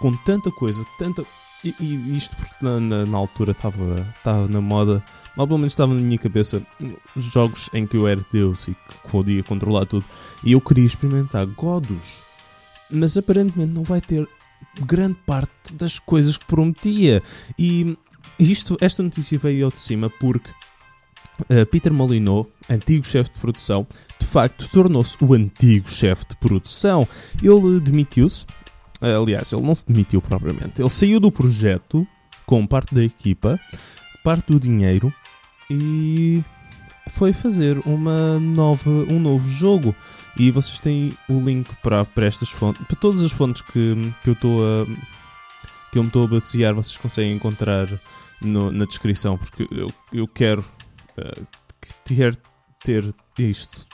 Com 0.00 0.16
tanta 0.18 0.50
coisa, 0.50 0.82
tanta. 0.98 1.24
E, 1.64 1.74
e 1.80 2.16
isto 2.16 2.36
porque 2.36 2.54
na, 2.64 3.04
na, 3.04 3.18
altura 3.18 3.50
estava 3.50 4.06
na 4.48 4.60
moda, 4.60 5.02
ou 5.36 5.46
pelo 5.46 5.58
menos 5.58 5.72
estava 5.72 5.92
na 5.92 6.00
minha 6.00 6.18
cabeça, 6.18 6.62
jogos 7.16 7.68
em 7.72 7.86
que 7.86 7.96
eu 7.96 8.06
era 8.06 8.24
Deus 8.32 8.68
e 8.68 8.74
que 8.74 9.10
podia 9.10 9.42
controlar 9.42 9.86
tudo. 9.86 10.04
E 10.44 10.52
eu 10.52 10.60
queria 10.60 10.84
experimentar 10.84 11.46
Godos. 11.46 12.24
Mas 12.90 13.16
aparentemente 13.16 13.72
não 13.72 13.82
vai 13.82 14.00
ter 14.00 14.26
grande 14.86 15.18
parte 15.26 15.74
das 15.74 15.98
coisas 15.98 16.38
que 16.38 16.46
prometia. 16.46 17.22
E 17.58 17.96
isto, 18.38 18.76
esta 18.80 19.02
notícia 19.02 19.38
veio 19.38 19.66
ao 19.66 19.72
de 19.72 19.80
cima 19.80 20.08
porque 20.08 20.50
uh, 21.50 21.66
Peter 21.66 21.92
Molyneux, 21.92 22.46
antigo 22.70 23.04
chefe 23.04 23.30
de 23.30 23.40
produção, 23.40 23.86
de 24.18 24.26
facto 24.26 24.68
tornou-se 24.68 25.16
o 25.20 25.34
antigo 25.34 25.88
chefe 25.88 26.24
de 26.28 26.36
produção. 26.36 27.06
Ele 27.42 27.80
demitiu-se 27.80 28.46
Aliás, 29.00 29.52
ele 29.52 29.62
não 29.62 29.74
se 29.74 29.86
demitiu 29.86 30.20
propriamente. 30.20 30.82
Ele 30.82 30.90
saiu 30.90 31.20
do 31.20 31.30
projeto 31.30 32.06
com 32.46 32.66
parte 32.66 32.94
da 32.94 33.04
equipa, 33.04 33.60
parte 34.24 34.52
do 34.52 34.58
dinheiro 34.58 35.12
e 35.70 36.42
foi 37.10 37.32
fazer 37.32 37.78
uma 37.86 38.38
nova, 38.38 38.90
um 38.90 39.20
novo 39.20 39.48
jogo. 39.48 39.94
E 40.36 40.50
vocês 40.50 40.80
têm 40.80 41.16
o 41.28 41.40
link 41.40 41.68
para, 41.82 42.04
para 42.04 42.26
estas 42.26 42.50
fontes, 42.50 42.84
para 42.86 42.96
todas 42.96 43.22
as 43.22 43.32
fontes 43.32 43.62
que, 43.62 44.12
que 44.22 44.30
eu 44.30 44.34
estou 44.34 44.64
a 44.64 44.86
que 45.90 45.98
eu 45.98 46.02
me 46.02 46.08
estou 46.08 46.24
a 46.24 46.28
basear, 46.28 46.74
vocês 46.74 46.98
conseguem 46.98 47.32
encontrar 47.32 47.88
no, 48.40 48.70
na 48.70 48.84
descrição, 48.84 49.38
porque 49.38 49.66
eu, 49.70 49.92
eu 50.12 50.28
quero 50.28 50.60
uh, 50.60 51.46
ter, 52.04 52.38
ter 52.82 53.04
isto 53.38 53.86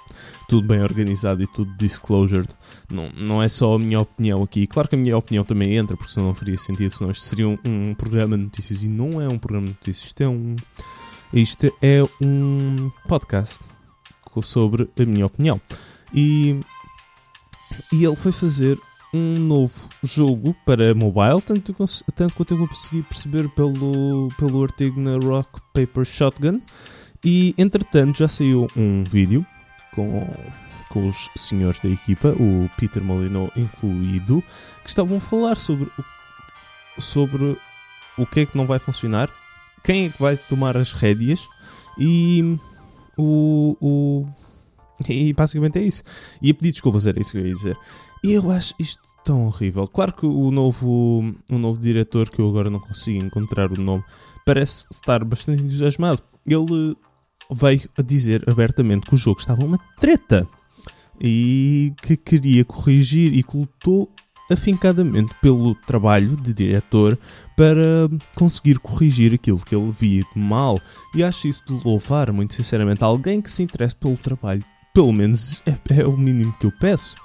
tudo 0.48 0.66
bem 0.66 0.82
organizado 0.82 1.42
e 1.42 1.46
tudo 1.46 1.74
disclosed. 1.76 2.48
Não, 2.90 3.08
não 3.10 3.42
é 3.42 3.48
só 3.48 3.74
a 3.74 3.78
minha 3.78 4.00
opinião 4.00 4.42
aqui. 4.42 4.66
Claro 4.66 4.88
que 4.88 4.94
a 4.94 4.98
minha 4.98 5.16
opinião 5.16 5.44
também 5.44 5.76
entra, 5.76 5.96
porque 5.96 6.12
senão 6.12 6.28
não 6.28 6.34
faria 6.34 6.56
sentido, 6.56 6.90
senão 6.90 7.10
isto 7.10 7.24
seria 7.24 7.48
um, 7.48 7.58
um 7.64 7.94
programa 7.94 8.36
de 8.36 8.44
notícias 8.44 8.84
e 8.84 8.88
não 8.88 9.20
é 9.20 9.28
um 9.28 9.38
programa 9.38 9.68
de 9.68 9.74
notícias, 9.74 10.06
isto 10.06 10.22
é 10.22 10.28
um. 10.28 10.56
Isto 11.32 11.72
é 11.82 12.00
um 12.20 12.90
podcast 13.08 13.64
sobre 14.40 14.88
a 14.96 15.04
minha 15.04 15.26
opinião. 15.26 15.60
E, 16.12 16.60
e 17.92 18.04
ele 18.04 18.14
foi 18.14 18.30
fazer 18.30 18.78
um 19.12 19.38
novo 19.38 19.88
jogo 20.02 20.54
para 20.64 20.94
mobile, 20.94 21.40
tanto, 21.40 21.74
tanto 22.14 22.34
quanto 22.34 22.54
eu 22.54 22.58
vou 22.58 22.68
conseguir 22.68 23.02
perceber 23.04 23.48
pelo, 23.50 24.28
pelo 24.36 24.62
artigo 24.62 25.00
na 25.00 25.16
Rock 25.16 25.60
Paper 25.72 26.04
Shotgun. 26.04 26.60
E 27.24 27.54
entretanto 27.56 28.18
já 28.18 28.28
saiu 28.28 28.68
um 28.76 29.02
vídeo 29.02 29.46
com, 29.94 30.28
com 30.90 31.08
os 31.08 31.30
senhores 31.36 31.80
da 31.80 31.88
equipa, 31.88 32.28
o 32.28 32.68
Peter 32.76 33.02
Molyneux 33.02 33.50
incluído, 33.56 34.42
que 34.82 34.88
estavam 34.88 35.16
a 35.16 35.20
falar 35.20 35.56
sobre 35.56 35.90
o, 36.96 37.00
sobre 37.00 37.56
o 38.18 38.26
que 38.26 38.40
é 38.40 38.46
que 38.46 38.56
não 38.56 38.66
vai 38.66 38.78
funcionar, 38.78 39.30
quem 39.82 40.06
é 40.06 40.08
que 40.10 40.20
vai 40.20 40.36
tomar 40.36 40.76
as 40.76 40.92
rédeas 40.92 41.48
e 41.98 42.58
o, 43.16 43.76
o 43.80 44.26
e 45.08 45.32
basicamente 45.32 45.78
é 45.78 45.82
isso. 45.82 46.02
E 46.40 46.50
a 46.50 46.54
pedir 46.54 46.72
desculpas 46.72 47.06
era 47.06 47.20
isso 47.20 47.32
que 47.32 47.38
eu 47.38 47.46
ia 47.46 47.54
dizer. 47.54 47.76
E 48.22 48.32
eu 48.32 48.50
acho 48.50 48.74
isto 48.78 49.02
tão 49.24 49.46
horrível. 49.46 49.86
Claro 49.88 50.12
que 50.12 50.24
o 50.24 50.50
novo, 50.50 51.34
o 51.50 51.58
novo 51.58 51.78
diretor, 51.78 52.30
que 52.30 52.40
eu 52.40 52.48
agora 52.48 52.70
não 52.70 52.80
consigo 52.80 53.24
encontrar 53.24 53.72
o 53.72 53.80
nome, 53.80 54.04
parece 54.46 54.86
estar 54.90 55.24
bastante 55.24 55.62
entusiasmado. 55.62 56.22
Ele 56.46 56.96
veio 57.50 57.88
a 57.96 58.02
dizer 58.02 58.48
abertamente 58.48 59.06
que 59.06 59.14
o 59.14 59.18
jogo 59.18 59.40
estava 59.40 59.64
uma 59.64 59.78
treta 59.96 60.46
e 61.20 61.92
que 62.02 62.16
queria 62.16 62.64
corrigir 62.64 63.32
e 63.32 63.42
que 63.42 63.56
lutou 63.56 64.10
afincadamente 64.50 65.34
pelo 65.40 65.74
trabalho 65.74 66.36
de 66.36 66.52
diretor 66.52 67.18
para 67.56 68.08
conseguir 68.34 68.78
corrigir 68.78 69.32
aquilo 69.34 69.58
que 69.58 69.74
ele 69.74 69.90
via 69.90 70.22
de 70.22 70.38
mal. 70.38 70.80
E 71.14 71.22
acho 71.22 71.48
isso 71.48 71.62
de 71.66 71.72
louvar, 71.84 72.32
muito 72.32 72.54
sinceramente. 72.54 73.02
Alguém 73.02 73.40
que 73.40 73.50
se 73.50 73.62
interesse 73.62 73.96
pelo 73.96 74.16
trabalho, 74.16 74.64
pelo 74.92 75.12
menos 75.12 75.62
é, 75.66 76.00
é 76.00 76.06
o 76.06 76.16
mínimo 76.16 76.56
que 76.58 76.66
eu 76.66 76.72
peço. 76.72 77.16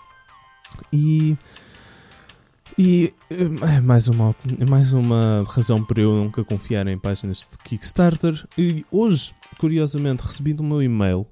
E. 0.92 1.38
E 2.78 3.14
é 3.30 3.82
mais 3.82 4.08
uma, 4.08 4.34
mais 4.66 4.94
uma 4.94 5.44
razão 5.50 5.84
para 5.84 6.02
eu 6.02 6.16
nunca 6.16 6.46
confiar 6.46 6.88
em 6.88 6.98
páginas 6.98 7.46
de 7.52 7.58
Kickstarter. 7.58 8.42
E 8.58 8.86
hoje 8.90 9.34
curiosamente, 9.60 10.24
recebi 10.24 10.54
no 10.54 10.64
meu 10.64 10.82
e-mail 10.82 11.28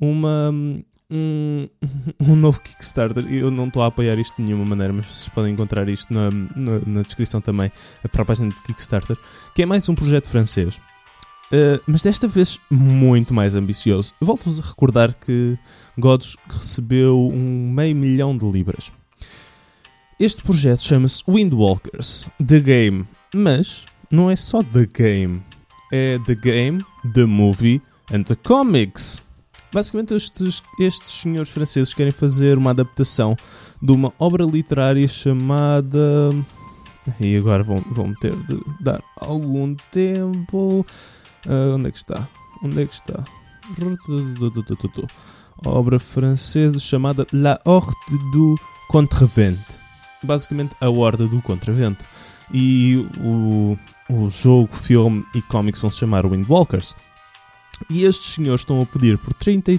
uma, 0.00 0.50
um, 1.10 1.68
um 2.22 2.36
novo 2.36 2.62
Kickstarter. 2.62 3.26
Eu 3.26 3.50
não 3.50 3.66
estou 3.66 3.82
a 3.82 3.86
apoiar 3.86 4.18
isto 4.18 4.36
de 4.36 4.44
nenhuma 4.44 4.64
maneira, 4.64 4.92
mas 4.92 5.06
vocês 5.06 5.28
podem 5.28 5.52
encontrar 5.52 5.88
isto 5.88 6.14
na, 6.14 6.30
na, 6.30 6.80
na 6.86 7.02
descrição 7.02 7.40
também, 7.40 7.70
para 8.10 8.22
a 8.22 8.24
página 8.24 8.48
de 8.48 8.62
Kickstarter, 8.62 9.18
que 9.54 9.62
é 9.62 9.66
mais 9.66 9.86
um 9.88 9.94
projeto 9.94 10.28
francês. 10.28 10.80
Uh, 11.46 11.78
mas 11.86 12.02
desta 12.02 12.26
vez 12.26 12.58
muito 12.70 13.34
mais 13.34 13.54
ambicioso. 13.54 14.14
Volto-vos 14.20 14.60
a 14.60 14.66
recordar 14.66 15.14
que 15.14 15.56
Godos 15.98 16.36
recebeu 16.48 17.30
um 17.32 17.70
meio 17.70 17.94
milhão 17.94 18.36
de 18.36 18.48
libras. 18.50 18.90
Este 20.18 20.42
projeto 20.42 20.82
chama-se 20.82 21.22
Windwalkers 21.28 22.28
The 22.44 22.60
Game, 22.60 23.04
mas 23.34 23.86
não 24.10 24.30
é 24.30 24.34
só 24.34 24.62
The 24.62 24.86
Game 24.86 25.42
é 25.92 26.18
The 26.26 26.34
Game, 26.34 26.84
The 27.14 27.24
Movie 27.24 27.80
and 28.12 28.22
the 28.22 28.36
Comics. 28.36 29.22
Basicamente, 29.72 30.14
estes, 30.14 30.62
estes 30.80 31.10
senhores 31.10 31.50
franceses 31.50 31.92
querem 31.92 32.12
fazer 32.12 32.56
uma 32.56 32.70
adaptação 32.70 33.36
de 33.82 33.92
uma 33.92 34.12
obra 34.18 34.44
literária 34.44 35.06
chamada. 35.06 36.34
E 37.20 37.36
agora 37.36 37.62
vão, 37.62 37.84
vão 37.90 38.14
ter 38.14 38.34
de 38.46 38.60
dar 38.80 39.02
algum 39.20 39.74
tempo. 39.90 40.84
Uh, 41.44 41.74
onde 41.74 41.88
é 41.88 41.90
que 41.92 41.98
está? 41.98 42.28
Onde 42.62 42.82
é 42.82 42.86
que 42.86 42.94
está? 42.94 43.24
Obra 45.64 45.98
francesa 45.98 46.78
chamada 46.78 47.26
La 47.32 47.58
Horte 47.64 48.18
du 48.32 48.56
Contrevent. 48.88 49.60
Basicamente, 50.22 50.74
a 50.80 50.88
Horda 50.88 51.26
do 51.26 51.42
Contravento. 51.42 52.04
E 52.52 53.06
o, 53.22 53.76
o 54.08 54.28
jogo, 54.30 54.74
filme 54.74 55.24
e 55.34 55.42
cómics 55.42 55.80
vão 55.80 55.90
se 55.90 55.98
chamar 55.98 56.26
Windwalkers. 56.26 56.94
E 57.90 58.04
estes 58.04 58.34
senhores 58.34 58.62
estão 58.62 58.80
a 58.80 58.86
pedir 58.86 59.18
por 59.18 59.34
30, 59.34 59.72
uh, 59.72 59.78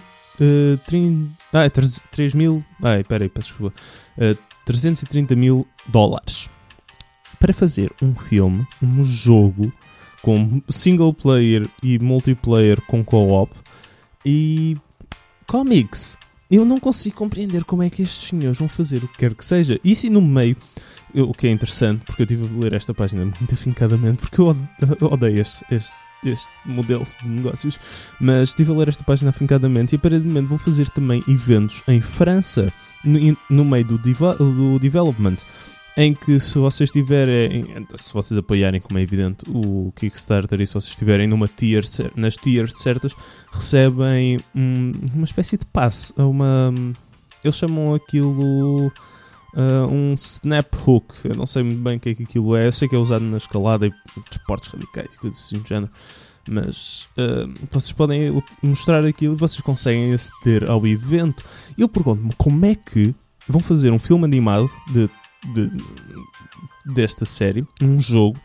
30 0.86 1.36
ah, 1.54 1.70
3, 1.70 2.02
3 2.12 2.36
mil, 2.36 2.64
ai, 2.84 3.04
peraí, 3.04 3.30
peço 3.30 3.50
desculpa, 3.50 3.76
uh, 4.18 4.38
330 4.66 5.36
mil 5.36 5.68
dólares 5.88 6.50
para 7.40 7.54
fazer 7.54 7.92
um 8.02 8.14
filme, 8.14 8.68
um 8.82 9.04
jogo 9.04 9.72
com 10.22 10.62
single 10.68 11.14
player 11.14 11.70
e 11.82 12.00
multiplayer 12.00 12.82
com 12.82 13.04
co-op 13.04 13.56
e 14.26 14.78
comics. 15.48 16.18
Eu 16.50 16.64
não 16.64 16.80
consigo 16.80 17.18
compreender 17.18 17.64
como 17.66 17.84
é 17.84 17.90
que 17.90 18.02
estes 18.02 18.30
senhores 18.30 18.58
vão 18.58 18.70
fazer 18.70 19.04
o 19.04 19.08
que 19.08 19.18
quer 19.18 19.34
que 19.34 19.44
seja. 19.44 19.80
E 19.84 19.94
se 19.94 20.10
no 20.10 20.22
meio 20.22 20.56
o 21.14 21.34
que 21.34 21.48
é 21.48 21.52
interessante, 21.52 22.06
porque 22.06 22.22
eu 22.22 22.26
estive 22.26 22.46
a 22.46 22.60
ler 22.60 22.74
esta 22.74 22.94
página 22.94 23.26
muito 23.26 23.54
afincadamente, 23.54 24.22
porque 24.22 24.40
eu 24.40 24.56
odeio 25.02 25.42
este, 25.42 25.66
este, 25.72 25.96
este 26.26 26.48
modelo 26.66 27.06
de 27.22 27.28
negócios, 27.28 27.80
mas 28.20 28.50
estive 28.50 28.72
a 28.72 28.76
ler 28.76 28.90
esta 28.90 29.04
página 29.04 29.30
afincadamente 29.30 29.94
e 29.94 29.98
aparentemente 29.98 30.48
vão 30.48 30.58
fazer 30.58 30.90
também 30.90 31.24
eventos 31.28 31.82
em 31.88 32.02
França, 32.02 32.72
no, 33.04 33.20
no 33.50 33.66
meio 33.66 33.86
do, 33.86 33.98
do 33.98 34.80
development 34.80 35.38
em 35.98 36.14
que 36.14 36.40
se 36.40 36.60
vocês 36.60 36.92
tiverem, 36.92 37.66
se 37.96 38.14
vocês 38.14 38.38
apoiarem, 38.38 38.80
como 38.80 39.00
é 39.00 39.02
evidente, 39.02 39.44
o 39.50 39.92
Kickstarter 39.96 40.62
e 40.62 40.68
se 40.68 40.76
vocês 40.76 40.92
estiverem 40.92 41.28
numa 41.28 41.48
tier, 41.48 41.84
nas 42.16 42.36
tiers 42.36 42.74
certas, 42.74 43.16
recebem 43.52 44.40
uma 44.54 45.26
espécie 45.26 45.58
de 45.58 45.66
passe, 45.66 46.14
uma, 46.16 46.72
eles 47.44 47.56
chamam 47.56 47.96
aquilo 47.96 48.92
uh, 49.56 49.88
um 49.92 50.14
snap 50.14 50.72
hook. 50.86 51.16
Eu 51.24 51.36
não 51.36 51.48
sei 51.48 51.64
muito 51.64 51.82
bem 51.82 51.98
o 51.98 52.00
que 52.00 52.10
é 52.10 52.16
que 52.16 52.24
aquilo 52.24 52.56
é. 52.56 52.68
Eu 52.68 52.72
sei 52.72 52.88
que 52.88 52.96
é 52.96 53.00
usado 53.00 53.26
na 53.26 53.38
escalada 53.38 53.88
e 53.88 53.94
esportes 54.32 54.70
radicais 54.70 55.16
e 55.16 55.20
coisas 55.20 55.40
assim 55.40 55.58
do 55.58 55.68
género. 55.68 55.92
Mas 56.48 57.10
uh, 57.18 57.52
vocês 57.72 57.92
podem 57.92 58.42
mostrar 58.62 59.04
aquilo 59.04 59.34
e 59.34 59.38
vocês 59.38 59.62
conseguem 59.62 60.14
aceder 60.14 60.70
ao 60.70 60.86
evento. 60.86 61.44
Eu 61.76 61.90
pergunto-me 61.90 62.34
como 62.38 62.66
é 62.68 62.76
que 62.76 63.16
vão 63.48 63.62
fazer 63.62 63.92
um 63.92 64.00
filme 64.00 64.26
animado 64.26 64.70
de, 64.92 65.10
de, 65.54 65.72
desta 66.86 67.26
série, 67.26 67.66
um 67.82 68.02
jogo 68.02 68.40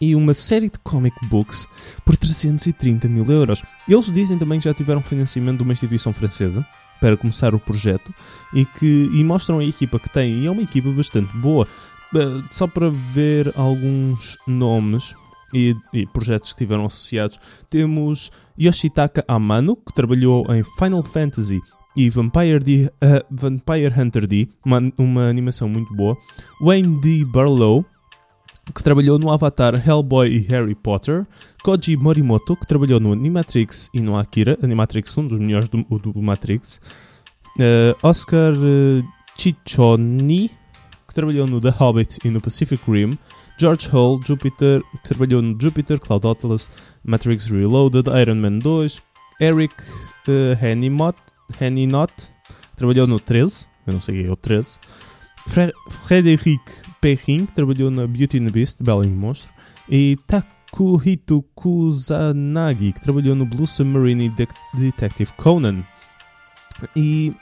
e 0.00 0.16
uma 0.16 0.34
série 0.34 0.68
de 0.68 0.78
comic 0.80 1.16
books 1.28 1.68
por 2.04 2.16
330 2.16 3.08
mil 3.08 3.24
euros. 3.30 3.62
Eles 3.88 4.10
dizem 4.10 4.36
também 4.36 4.58
que 4.58 4.64
já 4.64 4.74
tiveram 4.74 5.00
financiamento 5.00 5.58
de 5.58 5.62
uma 5.62 5.72
instituição 5.72 6.12
francesa 6.12 6.66
para 7.00 7.16
começar 7.16 7.54
o 7.54 7.60
projeto 7.60 8.12
e 8.52 8.64
que 8.64 9.10
e 9.12 9.24
mostram 9.24 9.58
a 9.58 9.64
equipa 9.64 9.98
que 9.98 10.10
tem 10.10 10.40
e 10.40 10.46
é 10.46 10.50
uma 10.50 10.62
equipa 10.62 10.90
bastante 10.90 11.36
boa. 11.36 11.66
Uh, 12.14 12.46
só 12.46 12.66
para 12.66 12.90
ver 12.90 13.52
alguns 13.56 14.36
nomes 14.46 15.14
e, 15.54 15.74
e, 15.92 16.06
projetos 16.06 16.48
que 16.48 16.54
estiveram 16.54 16.84
associados, 16.84 17.38
temos 17.70 18.30
Yoshitaka 18.58 19.24
Amano, 19.26 19.76
que 19.76 19.92
trabalhou 19.94 20.46
em 20.54 20.62
Final 20.78 21.02
Fantasy 21.02 21.60
e 21.96 22.08
Vampire, 22.10 22.58
D, 22.58 22.90
uh, 23.02 23.24
Vampire 23.30 23.92
Hunter 23.96 24.26
D, 24.26 24.48
uma, 24.64 24.80
uma 24.98 25.28
animação 25.28 25.68
muito 25.68 25.94
boa. 25.94 26.16
Wayne 26.60 27.00
D. 27.00 27.24
Barlow, 27.24 27.84
que 28.74 28.82
trabalhou 28.82 29.18
no 29.18 29.30
Avatar, 29.30 29.74
Hellboy 29.74 30.28
e 30.28 30.38
Harry 30.40 30.74
Potter. 30.74 31.26
Koji 31.62 31.96
Morimoto, 31.96 32.56
que 32.56 32.66
trabalhou 32.66 33.00
no 33.00 33.12
Animatrix 33.12 33.90
e 33.92 34.00
no 34.00 34.16
Akira. 34.16 34.58
Animatrix, 34.62 35.16
um 35.18 35.26
dos 35.26 35.38
melhores 35.38 35.68
do, 35.68 35.82
do 35.82 36.22
Matrix. 36.22 36.80
Uh, 37.58 37.94
Oscar 38.02 38.54
uh, 38.54 39.04
Ciccioni, 39.36 40.50
que 41.06 41.14
trabalhou 41.14 41.46
no 41.46 41.60
The 41.60 41.70
Hobbit 41.70 42.18
e 42.24 42.30
no 42.30 42.40
Pacific 42.40 42.82
Rim. 42.90 43.18
George 43.58 43.88
Hull, 43.92 44.20
Jupiter, 44.24 44.82
que 45.02 45.08
trabalhou 45.08 45.42
no 45.42 45.56
Jupiter, 45.60 46.00
Cloud 46.00 46.26
Atlas, 46.26 46.70
Matrix 47.04 47.48
Reloaded, 47.48 48.08
Iron 48.08 48.36
Man 48.36 48.58
2. 48.60 49.02
Eric 49.40 49.74
uh, 50.28 50.54
Heninot, 51.60 52.12
que 52.70 52.76
trabalhou 52.76 53.06
no 53.06 53.20
13. 53.20 53.66
Eu 53.86 53.92
não 53.94 54.00
sei 54.00 54.26
é 54.26 54.30
o 54.30 54.36
13. 54.36 54.78
Frederic 55.88 56.60
Perrin, 57.00 57.46
que 57.46 57.52
trabalhou 57.52 57.90
na 57.90 58.06
Beauty 58.06 58.38
and 58.38 58.44
the 58.44 58.50
Beast, 58.50 58.82
Bela 58.82 59.04
e 59.04 59.08
Monstro, 59.08 59.52
e 59.88 60.16
Takuhito 60.26 61.44
Kusanagi, 61.54 62.92
que 62.92 63.00
trabalhou 63.00 63.34
no 63.34 63.44
Blue 63.44 63.66
Submarine 63.66 64.28
De 64.28 64.46
Detective 64.74 65.32
Conan. 65.34 65.84
E 66.94 67.34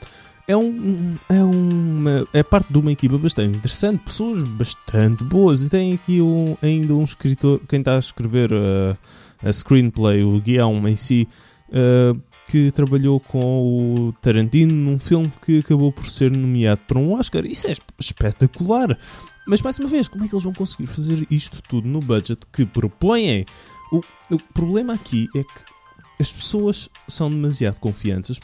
é, 0.51 0.57
um, 0.57 1.17
é, 1.29 1.43
uma, 1.45 2.27
é 2.33 2.43
parte 2.43 2.73
de 2.73 2.79
uma 2.79 2.91
equipa 2.91 3.17
bastante 3.17 3.57
interessante, 3.57 4.03
pessoas 4.05 4.43
bastante 4.43 5.23
boas. 5.25 5.63
E 5.63 5.71
tem 5.71 5.93
aqui 5.93 6.21
um, 6.21 6.57
ainda 6.61 6.95
um 6.95 7.05
escritor, 7.05 7.61
quem 7.69 7.79
está 7.81 7.97
a 7.97 7.99
escrever 8.01 8.51
uh, 8.53 8.97
a 9.45 9.53
screenplay, 9.53 10.25
o 10.25 10.41
guião 10.41 10.89
em 10.89 10.97
si, 10.97 11.29
uh, 11.69 12.21
que 12.51 12.73
trabalhou 12.73 13.21
com 13.21 14.09
o 14.09 14.13
Tarantino 14.15 14.73
num 14.73 14.99
filme 14.99 15.33
que 15.41 15.61
acabou 15.61 15.93
por 15.93 16.05
ser 16.07 16.33
nomeado 16.33 16.81
para 16.81 16.99
um 16.99 17.13
Oscar. 17.13 17.47
Isso 17.47 17.69
é 17.69 17.75
espetacular! 17.97 18.99
Mas 19.47 19.63
mais 19.63 19.79
uma 19.79 19.89
vez, 19.89 20.09
como 20.09 20.25
é 20.25 20.29
que 20.29 20.35
eles 20.35 20.43
vão 20.43 20.53
conseguir 20.53 20.87
fazer 20.87 21.25
isto 21.31 21.63
tudo 21.63 21.87
no 21.87 22.01
budget 22.01 22.41
que 22.53 22.67
propõem? 22.67 23.47
O, 23.93 24.01
o 24.35 24.39
problema 24.53 24.95
aqui 24.95 25.29
é 25.37 25.45
que 25.45 25.65
as 26.19 26.33
pessoas 26.33 26.91
são 27.07 27.31
demasiado 27.31 27.79
confiantes. 27.79 28.41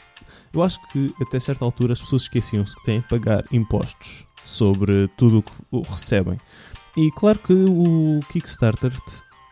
Eu 0.53 0.63
acho 0.63 0.79
que 0.89 1.13
até 1.21 1.37
certa 1.37 1.65
altura 1.65 1.91
as 1.91 2.01
pessoas 2.01 2.21
esqueciam-se 2.23 2.77
que 2.77 2.83
têm 2.85 3.01
de 3.01 3.09
pagar 3.09 3.43
impostos 3.51 4.25
sobre 4.41 5.09
tudo 5.17 5.43
o 5.69 5.83
que 5.83 5.91
recebem. 5.91 6.39
E 6.95 7.11
claro 7.11 7.39
que 7.39 7.53
o 7.53 8.21
Kickstarter, 8.29 8.93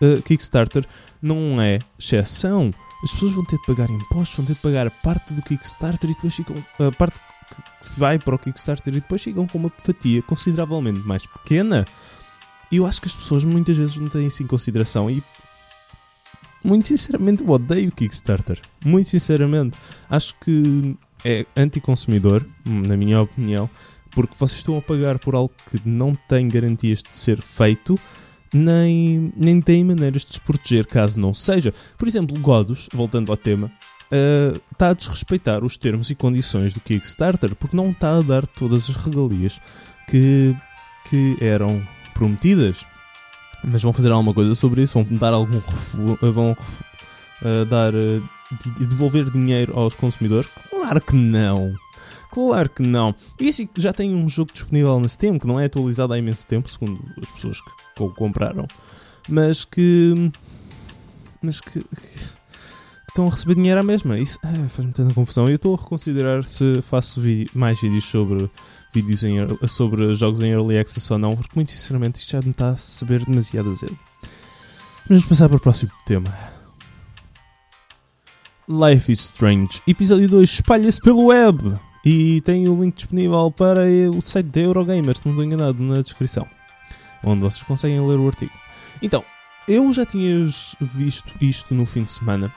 uh, 0.01 0.21
Kickstarter 0.23 0.85
não 1.21 1.61
é 1.61 1.79
exceção 1.99 2.73
as 3.05 3.13
pessoas 3.13 3.33
vão 3.33 3.45
ter 3.45 3.57
de 3.57 3.65
pagar 3.67 3.91
impostos, 3.91 4.35
vão 4.35 4.45
ter 4.47 4.55
de 4.55 4.61
pagar 4.61 4.89
parte 4.89 5.35
do 5.35 5.41
Kickstarter 5.43 6.09
e 6.09 6.13
depois 6.13 6.35
ficam. 6.35 6.65
a 6.79 6.91
parte 6.91 7.19
que 7.51 7.99
vai 7.99 8.17
para 8.17 8.33
o 8.33 8.39
Kickstarter 8.39 8.91
e 8.91 8.99
depois 8.99 9.21
ficam 9.21 9.45
com 9.47 9.59
uma 9.59 9.71
fatia 9.77 10.23
consideravelmente 10.23 10.99
mais 11.05 11.27
pequena. 11.27 11.85
E 12.71 12.77
eu 12.77 12.85
acho 12.85 12.99
que 12.99 13.07
as 13.07 13.13
pessoas 13.13 13.45
muitas 13.45 13.77
vezes 13.77 13.95
não 13.97 14.09
têm 14.09 14.25
isso 14.25 14.41
em 14.41 14.47
consideração 14.47 15.09
e. 15.09 15.23
Muito 16.63 16.87
sinceramente, 16.87 17.43
eu 17.43 17.49
odeio 17.51 17.89
o 17.89 17.91
Kickstarter. 17.91 18.59
Muito 18.83 19.07
sinceramente. 19.07 19.77
Acho 20.09 20.33
que 20.39 20.97
é 21.23 21.45
anticonsumidor, 21.55 22.43
na 22.65 22.97
minha 22.97 23.21
opinião, 23.21 23.69
porque 24.15 24.33
vocês 24.35 24.57
estão 24.57 24.75
a 24.75 24.81
pagar 24.81 25.19
por 25.19 25.35
algo 25.35 25.53
que 25.69 25.79
não 25.85 26.15
tem 26.15 26.49
garantias 26.49 27.03
de 27.03 27.11
ser 27.11 27.39
feito 27.39 27.99
nem, 28.55 29.33
nem 29.35 29.59
têm 29.59 29.83
maneiras 29.83 30.23
de 30.23 30.33
se 30.33 30.41
proteger 30.41 30.85
caso 30.85 31.19
não 31.19 31.33
seja. 31.33 31.73
Por 31.97 32.07
exemplo, 32.07 32.39
Godos, 32.39 32.89
voltando 32.93 33.29
ao 33.29 33.37
tema, 33.37 33.67
uh, 33.67 34.61
está 34.71 34.89
a 34.89 34.93
desrespeitar 34.93 35.63
os 35.63 35.75
termos 35.77 36.09
e 36.09 36.15
condições 36.15 36.73
do 36.73 36.79
Kickstarter 36.79 37.55
porque 37.55 37.75
não 37.75 37.89
está 37.89 38.17
a 38.17 38.21
dar 38.21 38.47
todas 38.47 38.89
as 38.89 38.95
regalias 38.95 39.59
que, 40.07 40.55
que 41.09 41.37
eram 41.41 41.85
prometidas. 42.13 42.85
Mas 43.63 43.83
vão 43.83 43.91
fazer 43.91 44.11
alguma 44.11 44.33
coisa 44.33 44.55
sobre 44.55 44.83
isso? 44.83 44.93
Vão 44.93 45.17
dar 45.17 45.33
algum 45.33 45.59
vão 46.21 46.51
uh, 46.51 47.65
dar 47.65 47.93
uh, 47.93 48.23
devolver 48.79 49.29
dinheiro 49.29 49.77
aos 49.77 49.95
consumidores? 49.95 50.49
Claro 50.69 51.01
que 51.01 51.15
não. 51.15 51.73
Claro 52.31 52.69
que 52.69 52.81
não. 52.81 53.15
Assim, 53.39 53.69
já 53.75 53.93
tem 53.93 54.13
um 54.13 54.27
jogo 54.27 54.51
disponível 54.51 54.99
na 54.99 55.07
Steam 55.07 55.39
que 55.39 55.47
não 55.47 55.59
é 55.59 55.65
atualizado 55.65 56.13
há 56.13 56.17
imenso 56.17 56.45
tempo, 56.47 56.69
segundo 56.69 56.99
as 57.21 57.29
pessoas 57.31 57.59
que 57.61 58.03
o 58.03 58.09
compraram, 58.09 58.67
mas 59.27 59.65
que. 59.65 60.31
Mas 61.41 61.61
que. 61.61 61.79
que 61.81 62.35
estão 63.15 63.27
a 63.27 63.29
receber 63.29 63.55
dinheiro 63.55 63.79
à 63.79 63.83
mesma. 63.83 64.19
Isso 64.19 64.37
faz-me 64.41 64.91
tanta 64.91 65.13
confusão. 65.13 65.47
Eu 65.49 65.55
estou 65.55 65.73
a 65.73 65.81
reconsiderar 65.81 66.43
se 66.43 66.81
faço 66.81 67.21
mais 67.53 67.79
vídeos 67.79 68.03
sobre, 68.03 68.49
vídeos 68.93 69.23
em, 69.23 69.35
sobre 69.67 70.13
jogos 70.13 70.41
em 70.41 70.51
Early 70.51 70.77
Access 70.77 71.11
ou 71.11 71.17
não, 71.17 71.35
porque 71.35 71.53
muito 71.55 71.71
sinceramente 71.71 72.19
isto 72.19 72.31
já 72.31 72.41
me 72.41 72.51
está 72.51 72.71
a 72.71 72.77
saber 72.77 73.23
demasiado 73.23 73.71
azedo. 73.71 73.97
Vamos 75.07 75.25
passar 75.25 75.47
para 75.47 75.57
o 75.57 75.61
próximo 75.61 75.91
tema. 76.05 76.33
Life 78.67 79.11
is 79.11 79.19
Strange, 79.19 79.81
episódio 79.87 80.27
2 80.27 80.49
espalha-se 80.49 80.99
pelo 80.99 81.25
web. 81.25 81.79
E 82.05 82.39
tem 82.41 82.67
o 82.67 82.79
link 82.79 82.95
disponível 82.95 83.51
para 83.51 83.83
o 84.15 84.21
site 84.21 84.45
da 84.45 84.61
Eurogamer, 84.61 85.17
se 85.17 85.25
não 85.25 85.33
estou 85.33 85.43
enganado, 85.43 85.81
na 85.81 86.03
descrição, 86.03 86.47
onde 87.23 87.41
vocês 87.41 87.63
conseguem 87.63 87.99
ler 88.05 88.19
o 88.19 88.27
artigo. 88.27 88.51
Então, 89.01 89.25
eu 89.67 89.91
já 89.91 90.05
tinha 90.05 90.45
visto 90.79 91.33
isto 91.41 91.73
no 91.73 91.83
fim 91.87 92.03
de 92.03 92.11
semana, 92.11 92.53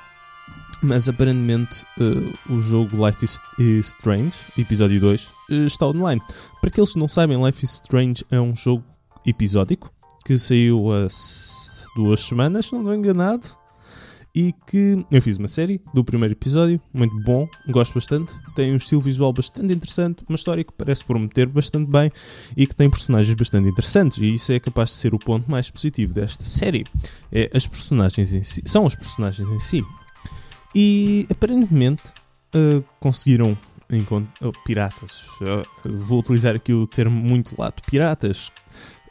mas 0.82 1.08
aparentemente 1.08 1.86
uh, 1.98 2.52
o 2.52 2.60
jogo 2.60 3.06
Life 3.06 3.24
is, 3.24 3.40
Strange, 3.86 4.36
episódio 4.58 5.00
2, 5.00 5.22
uh, 5.22 5.32
eh, 5.50 5.54
está 5.64 5.86
online. 5.86 6.20
Para 6.60 6.68
aqueles 6.68 6.92
que 6.92 6.98
não 6.98 7.08
sabem, 7.08 7.42
Life 7.42 7.64
is 7.64 7.72
Strange 7.72 8.26
é 8.30 8.38
um 8.38 8.54
jogo 8.54 8.84
episódico 9.24 9.90
que 10.26 10.36
saiu 10.36 10.92
há 10.92 11.08
duas 11.96 12.20
semanas, 12.20 12.66
se 12.66 12.72
não 12.74 12.80
estou 12.80 12.94
enganado 12.94 13.48
e 14.38 14.54
que 14.68 15.04
eu 15.10 15.20
fiz 15.20 15.36
uma 15.36 15.48
série 15.48 15.80
do 15.92 16.04
primeiro 16.04 16.32
episódio, 16.32 16.80
muito 16.94 17.12
bom, 17.24 17.48
gosto 17.68 17.94
bastante, 17.94 18.32
tem 18.54 18.72
um 18.72 18.76
estilo 18.76 19.00
visual 19.00 19.32
bastante 19.32 19.74
interessante, 19.74 20.24
uma 20.28 20.36
história 20.36 20.62
que 20.62 20.72
parece 20.72 21.04
prometer 21.04 21.46
bastante 21.46 21.90
bem 21.90 22.08
e 22.56 22.64
que 22.64 22.72
tem 22.72 22.88
personagens 22.88 23.34
bastante 23.34 23.68
interessantes, 23.68 24.18
e 24.18 24.32
isso 24.32 24.52
é 24.52 24.60
capaz 24.60 24.90
de 24.90 24.94
ser 24.94 25.12
o 25.12 25.18
ponto 25.18 25.50
mais 25.50 25.72
positivo 25.72 26.14
desta 26.14 26.44
série. 26.44 26.86
É 27.32 27.50
as 27.52 27.66
personagens 27.66 28.32
em 28.32 28.44
si, 28.44 28.62
são 28.64 28.86
os 28.86 28.94
personagens 28.94 29.48
em 29.48 29.58
si. 29.58 29.84
E 30.72 31.26
aparentemente 31.28 32.04
uh, 32.54 32.84
conseguiram 33.00 33.58
encontrar 33.90 34.32
oh, 34.40 34.52
piratas. 34.64 35.26
Uh, 35.40 35.66
vou 36.04 36.20
utilizar 36.20 36.54
aqui 36.54 36.72
o 36.72 36.86
termo 36.86 37.20
muito 37.20 37.60
lato, 37.60 37.82
piratas 37.90 38.52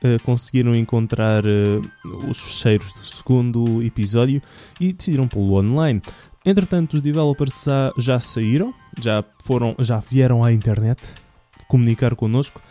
uh, 0.04 0.22
conseguiram 0.24 0.76
encontrar 0.76 1.44
uh, 1.46 2.30
os 2.30 2.40
fecheiros 2.40 2.92
do 2.94 3.00
segundo 3.00 3.84
episódio 3.84 4.42
e 4.80 4.94
decidiram 4.94 5.28
pô-lo 5.28 5.56
online. 5.56 6.02
Entretanto, 6.46 6.96
os 6.96 7.02
developers 7.02 7.64
já, 7.64 7.94
já 7.98 8.20
saíram, 8.20 8.74
já, 9.00 9.24
foram, 9.44 9.76
já 9.80 10.00
vieram 10.00 10.44
à 10.44 10.52
internet 10.52 11.16
comunicar 11.68 12.16
connosco. 12.16 12.62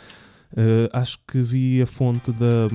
Uh, 0.52 0.88
acho 0.92 1.18
que 1.26 1.42
vi 1.42 1.82
a 1.82 1.86
fonte 1.86 2.32
da, 2.32 2.68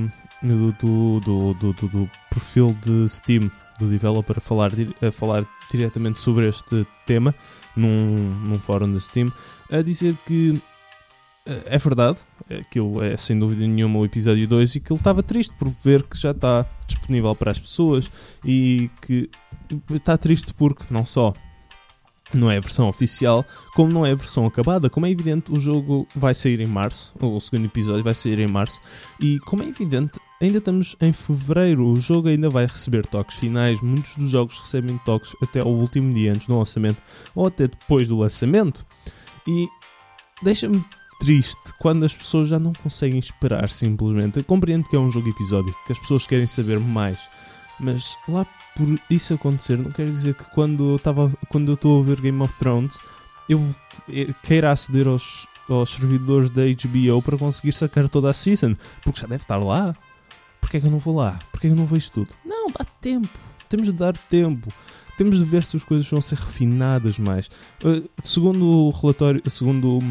do, 0.44 0.72
do, 0.74 1.54
do, 1.54 1.74
do, 1.74 2.10
perfil 2.30 2.76
de 2.82 3.10
Steam 3.10 3.50
do 3.80 3.90
developer 3.90 4.38
a 4.38 4.42
falar, 4.42 4.72
a 5.02 5.12
falar 5.12 5.44
diretamente 5.72 6.20
sobre 6.20 6.48
este 6.48 6.86
tema 7.08 7.34
num, 7.76 8.16
num 8.46 8.60
fórum 8.60 8.94
da 8.94 9.00
Steam, 9.00 9.32
a 9.72 9.82
dizer 9.82 10.16
que 10.26 10.62
é 11.46 11.78
verdade, 11.78 12.20
aquilo 12.60 13.02
é 13.02 13.18
sem 13.18 13.38
dúvida 13.38 13.66
nenhuma 13.66 14.00
o 14.00 14.06
episódio 14.06 14.48
2 14.48 14.76
e 14.76 14.80
que 14.80 14.92
ele 14.92 15.00
estava 15.00 15.24
triste 15.24 15.54
por 15.56 15.68
ver 15.70 16.04
que 16.04 16.18
já 16.18 16.32
está 16.32 16.66
disponível 16.86 17.36
para 17.36 17.52
as 17.52 17.60
pessoas 17.60 18.12
e 18.46 18.90
que 19.02 19.30
está 19.92 20.18
triste 20.18 20.54
porque 20.54 20.94
não 20.94 21.06
só 21.06 21.34
não 22.38 22.50
é 22.50 22.58
a 22.58 22.62
versão 22.62 22.88
oficial, 22.88 23.46
como 23.74 23.92
não 23.92 24.06
é 24.06 24.12
a 24.12 24.16
versão 24.16 24.46
acabada. 24.46 24.90
Como 24.90 25.06
é 25.06 25.10
evidente, 25.10 25.52
o 25.52 25.60
jogo 25.60 26.08
vai 26.16 26.34
sair 26.34 26.62
em 26.62 26.68
março, 26.68 27.14
o 27.20 27.40
segundo 27.40 27.66
episódio 27.66 28.04
vai 28.04 28.14
sair 28.14 28.40
em 28.40 28.48
março, 28.48 28.80
e 29.20 29.38
como 29.40 29.64
é 29.64 29.68
evidente, 29.68 30.20
ainda 30.42 30.60
estamos 30.60 30.96
em 31.02 31.12
fevereiro, 31.12 31.86
o 31.86 32.00
jogo 32.00 32.30
ainda 32.30 32.50
vai 32.50 32.66
receber 32.66 33.06
toques 33.06 33.38
finais. 33.38 33.82
Muitos 33.82 34.16
dos 34.16 34.30
jogos 34.30 34.60
recebem 34.60 34.98
toques 35.00 35.36
até 35.42 35.62
o 35.62 35.68
último 35.68 36.14
dia 36.14 36.34
antes 36.34 36.48
do 36.48 36.58
lançamento 36.58 37.02
ou 37.36 37.48
até 37.48 37.68
depois 37.68 38.08
do 38.08 38.18
lançamento. 38.18 38.86
E 39.48 39.68
deixa-me 40.42 40.84
triste 41.22 41.72
quando 41.78 42.04
as 42.04 42.16
pessoas 42.16 42.48
já 42.48 42.60
não 42.60 42.74
conseguem 42.74 43.20
esperar 43.20 43.70
simplesmente. 43.70 44.40
Eu 44.40 44.44
compreendo 44.44 44.90
que 44.90 44.96
é 44.96 45.00
um 45.00 45.12
jogo 45.12 45.30
episódico, 45.30 45.78
que 45.86 45.92
as 45.92 46.00
pessoas 46.00 46.26
querem 46.26 46.48
saber 46.48 46.80
mais, 46.80 47.30
mas 47.80 48.18
lá 48.28 48.44
por 48.76 49.00
isso 49.08 49.36
acontecer, 49.36 49.78
não 49.78 49.92
quer 49.92 50.08
dizer 50.08 50.34
que 50.34 50.50
quando 50.52 50.92
eu 50.92 50.96
estava 50.96 51.32
quando 51.50 51.70
eu 51.70 51.76
estou 51.76 52.02
a 52.02 52.04
ver 52.04 52.20
Game 52.22 52.42
of 52.42 52.54
Thrones 52.58 52.98
eu 53.48 53.60
queira 54.42 54.72
aceder 54.72 55.08
aos, 55.08 55.46
aos 55.70 55.92
servidores 55.92 56.50
da 56.50 56.64
HBO 56.64 57.22
para 57.22 57.38
conseguir 57.38 57.74
sacar 57.74 58.10
toda 58.10 58.30
a 58.30 58.34
season, 58.34 58.74
porque 59.04 59.20
já 59.20 59.28
deve 59.28 59.44
estar 59.44 59.58
lá. 59.58 59.94
Porquê 60.60 60.78
é 60.78 60.80
que 60.80 60.88
eu 60.88 60.92
não 60.92 61.00
vou 61.00 61.18
lá? 61.18 61.40
Porquê 61.52 61.68
é 61.68 61.70
que 61.70 61.74
eu 61.74 61.78
não 61.78 61.86
vejo 61.86 62.12
tudo? 62.12 62.30
Não, 62.46 62.68
dá 62.68 62.86
tempo. 63.02 63.38
Temos 63.68 63.88
de 63.88 63.94
dar 63.94 64.18
tempo. 64.18 64.72
Temos 65.18 65.38
de 65.38 65.44
ver 65.44 65.66
se 65.66 65.76
as 65.76 65.84
coisas 65.84 66.10
vão 66.10 66.22
ser 66.22 66.36
refinadas 66.36 67.20
mais. 67.20 67.48
Uh, 67.84 68.10
segundo 68.24 68.66
o 68.66 68.90
relatório, 68.92 69.42
segundo 69.50 70.02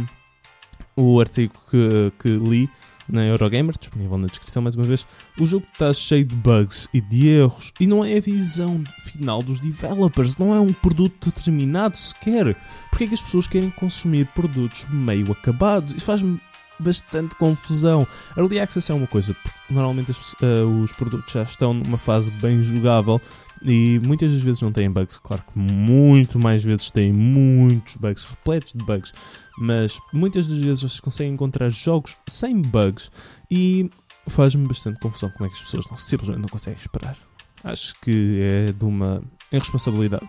o 1.01 1.21
artigo 1.21 1.55
que, 1.71 2.13
que 2.19 2.29
li, 2.29 2.69
na 3.09 3.25
Eurogamer, 3.25 3.77
disponível 3.79 4.17
na 4.19 4.29
descrição 4.29 4.63
mais 4.63 4.75
uma 4.75 4.87
vez. 4.87 5.07
O 5.39 5.45
jogo 5.45 5.67
está 5.73 5.93
cheio 5.93 6.25
de 6.25 6.37
bugs 6.37 6.89
e 6.95 7.01
de 7.01 7.29
erros 7.29 7.73
e 7.81 7.87
não 7.87 8.05
é 8.05 8.17
a 8.17 8.21
visão 8.21 8.83
final 9.01 9.43
dos 9.43 9.59
developers, 9.59 10.37
não 10.37 10.55
é 10.55 10.61
um 10.61 10.73
produto 10.73 11.31
determinado 11.31 11.97
sequer. 11.97 12.57
Porque 12.91 13.05
é 13.05 13.07
que 13.09 13.15
as 13.15 13.23
pessoas 13.23 13.47
querem 13.47 13.71
consumir 13.71 14.27
produtos 14.35 14.87
meio 14.91 15.31
acabados? 15.33 15.93
Isso 15.93 16.05
faz-me 16.05 16.41
bastante 16.81 17.37
confusão. 17.37 18.07
Early 18.37 18.61
Access 18.61 18.91
é 18.91 18.95
uma 18.95 19.07
coisa, 19.07 19.35
porque 19.35 19.59
normalmente 19.73 20.11
uh, 20.11 20.83
os 20.83 20.93
produtos 20.93 21.33
já 21.33 21.43
estão 21.43 21.75
numa 21.75 21.99
fase 21.99 22.31
bem 22.31 22.63
jogável 22.63 23.21
e 23.63 24.01
muitas 24.03 24.33
das 24.33 24.43
vezes 24.43 24.63
não 24.63 24.73
têm 24.73 24.91
bugs. 24.91 25.19
Claro 25.19 25.43
que 25.51 25.59
muito 25.59 26.39
mais 26.39 26.65
vezes 26.65 26.91
têm 26.91 27.13
muitos 27.13 27.97
bugs, 27.97 28.25
repletos 28.25 28.73
de 28.73 28.85
bugs, 28.85 29.13
mas 29.59 29.99
muitas 30.13 30.49
das 30.49 30.59
vezes 30.59 30.81
vocês 30.81 31.01
conseguem 31.01 31.33
encontrar 31.33 31.71
jogos 31.71 32.17
sem 32.27 32.61
bugs 32.61 33.11
e 33.51 33.91
faz-me 34.29 34.67
bastante 34.67 35.01
confusão 35.01 35.31
como 35.31 35.47
é 35.47 35.49
que 35.49 35.57
as 35.57 35.63
pessoas 35.63 35.89
não, 35.91 35.97
simplesmente 35.97 36.41
não 36.41 36.49
conseguem 36.49 36.79
esperar. 36.79 37.17
Acho 37.63 37.95
que 38.01 38.39
é 38.41 38.73
de 38.73 38.85
uma 38.85 39.23
irresponsabilidade 39.53 40.29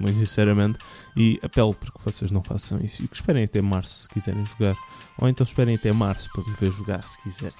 muito 0.00 0.18
sinceramente, 0.18 0.78
e 1.16 1.38
apelo 1.42 1.74
para 1.74 1.90
que 1.90 2.04
vocês 2.04 2.30
não 2.30 2.42
façam 2.42 2.80
isso 2.80 3.02
e 3.02 3.08
que 3.08 3.14
esperem 3.14 3.44
até 3.44 3.60
março 3.60 4.02
se 4.02 4.08
quiserem 4.08 4.44
jogar, 4.46 4.76
ou 5.18 5.28
então 5.28 5.44
esperem 5.44 5.76
até 5.76 5.92
março 5.92 6.30
para 6.32 6.44
me 6.44 6.54
ver 6.54 6.70
jogar 6.70 7.02
se 7.02 7.20
quiserem. 7.22 7.54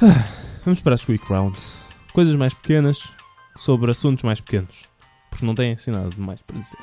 Ah, 0.00 0.24
vamos 0.64 0.80
para 0.80 0.94
as 0.94 1.04
Quick 1.04 1.26
Rounds. 1.26 1.86
Coisas 2.12 2.34
mais 2.36 2.54
pequenas 2.54 3.14
sobre 3.56 3.90
assuntos 3.90 4.22
mais 4.22 4.40
pequenos, 4.40 4.86
porque 5.30 5.44
não 5.44 5.54
têm 5.54 5.72
assim 5.72 5.90
nada 5.90 6.10
de 6.10 6.20
mais 6.20 6.40
para 6.42 6.58
dizer. 6.58 6.78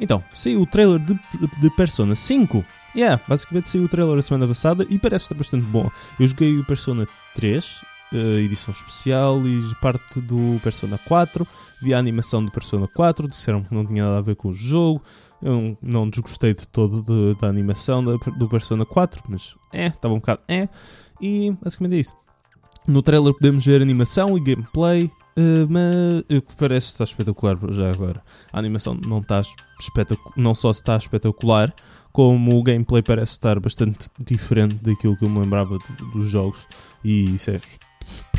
Então, 0.00 0.24
saiu 0.32 0.62
o 0.62 0.66
trailer 0.66 0.98
de, 0.98 1.14
de 1.60 1.70
Persona 1.76 2.14
5. 2.14 2.64
Yeah, 2.96 3.22
basicamente 3.28 3.68
saiu 3.68 3.84
o 3.84 3.88
trailer 3.88 4.18
a 4.18 4.22
semana 4.22 4.48
passada 4.48 4.86
e 4.88 4.98
parece 4.98 5.26
estar 5.26 5.34
bastante 5.34 5.66
bom. 5.66 5.90
Eu 6.18 6.26
joguei 6.26 6.58
o 6.58 6.64
Persona 6.64 7.06
3 7.34 7.82
uh, 7.82 7.86
edição 8.12 8.72
especial 8.72 9.40
e 9.46 9.74
parte 9.76 10.20
do 10.20 10.60
Persona 10.62 10.98
4. 10.98 11.46
Vi 11.80 11.94
a 11.94 11.98
animação 11.98 12.44
do 12.44 12.50
Persona 12.50 12.88
4, 12.88 13.28
disseram 13.28 13.62
que 13.62 13.74
não 13.74 13.84
tinha 13.84 14.04
nada 14.04 14.18
a 14.18 14.22
ver 14.22 14.36
com 14.36 14.48
o 14.48 14.52
jogo. 14.52 15.02
Eu 15.42 15.76
não 15.80 16.08
desgostei 16.08 16.52
de 16.52 16.68
todo 16.68 17.02
de, 17.02 17.40
da 17.40 17.48
animação 17.48 18.02
do 18.04 18.48
Persona 18.48 18.84
4, 18.84 19.22
mas 19.28 19.56
é, 19.72 19.86
estava 19.86 20.12
um 20.12 20.18
bocado 20.18 20.42
é. 20.48 20.68
E 21.20 21.56
basicamente 21.62 21.96
é 21.96 22.00
isso. 22.00 22.14
No 22.86 23.02
trailer 23.02 23.32
podemos 23.34 23.64
ver 23.64 23.82
animação 23.82 24.36
e 24.36 24.40
gameplay, 24.40 25.04
uh, 25.04 25.68
mas 25.68 26.42
parece 26.58 26.88
estar 26.88 27.04
espetacular 27.04 27.56
já 27.70 27.90
agora. 27.90 28.22
A 28.52 28.58
animação 28.58 28.94
não, 28.94 29.18
está 29.18 29.42
não 30.36 30.54
só 30.54 30.70
está 30.70 30.96
espetacular, 30.96 31.72
como 32.12 32.58
o 32.58 32.62
gameplay 32.62 33.02
parece 33.02 33.32
estar 33.32 33.60
bastante 33.60 34.10
diferente 34.18 34.82
daquilo 34.82 35.16
que 35.16 35.24
eu 35.24 35.28
me 35.28 35.38
lembrava 35.38 35.78
dos 36.12 36.28
jogos. 36.28 36.66
E 37.04 37.34
isso 37.34 37.50
é 37.50 37.60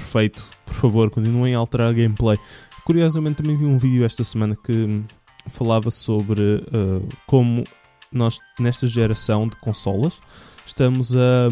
perfeito. 0.02 0.44
Por 0.66 0.74
favor, 0.74 1.10
continuem 1.10 1.54
a 1.54 1.60
alterar 1.60 1.90
a 1.90 1.94
gameplay. 1.94 2.38
Curiosamente, 2.84 3.38
também 3.38 3.56
vi 3.56 3.66
um 3.66 3.78
vídeo 3.78 4.04
esta 4.04 4.24
semana 4.24 4.56
que 4.56 5.04
falava 5.48 5.92
sobre 5.92 6.42
uh, 6.42 7.08
como 7.28 7.64
nós, 8.12 8.40
nesta 8.60 8.88
geração 8.88 9.48
de 9.48 9.56
consolas, 9.58 10.20
estamos 10.66 11.16
a, 11.16 11.50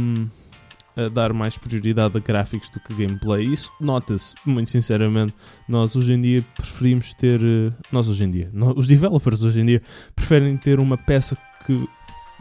a, 0.97 1.09
dar 1.09 1.31
mais 1.31 1.57
prioridade 1.57 2.17
a 2.17 2.19
gráficos 2.19 2.69
do 2.69 2.79
que 2.79 2.93
gameplay. 2.93 3.45
Isso 3.45 3.71
nota-se, 3.79 4.35
muito 4.45 4.69
sinceramente. 4.69 5.33
Nós 5.67 5.95
hoje 5.95 6.13
em 6.13 6.21
dia 6.21 6.45
preferimos 6.57 7.13
ter. 7.13 7.39
Uh, 7.41 7.73
nós 7.91 8.09
hoje 8.09 8.23
em 8.23 8.31
dia, 8.31 8.49
nós, 8.51 8.73
os 8.75 8.87
developers 8.87 9.43
hoje 9.43 9.61
em 9.61 9.65
dia 9.65 9.81
preferem 10.15 10.57
ter 10.57 10.79
uma 10.79 10.97
peça 10.97 11.37
que 11.65 11.87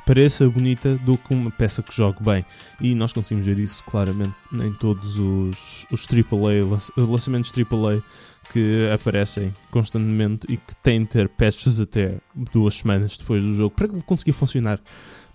pareça 0.09 0.49
bonita 0.49 0.97
do 0.97 1.19
que 1.19 1.35
uma 1.35 1.51
peça 1.51 1.83
que 1.83 1.95
jogue 1.95 2.25
bem. 2.25 2.43
E 2.81 2.95
nós 2.95 3.13
conseguimos 3.13 3.45
ver 3.45 3.59
isso 3.59 3.85
claramente 3.85 4.35
em 4.55 4.73
todos 4.73 5.19
os, 5.19 5.87
os 5.93 6.07
AAA, 6.11 6.81
lançamentos 6.97 7.53
AAA 7.53 8.03
que 8.51 8.89
aparecem 8.91 9.55
constantemente 9.71 10.47
e 10.51 10.57
que 10.57 10.75
têm 10.77 11.03
de 11.03 11.09
ter 11.09 11.29
patches 11.29 11.79
até 11.79 12.17
duas 12.51 12.77
semanas 12.77 13.19
depois 13.19 13.43
do 13.43 13.53
jogo 13.53 13.75
para 13.77 13.87
que 13.87 13.97
ele 13.97 14.03
conseguir 14.03 14.33
funcionar, 14.33 14.81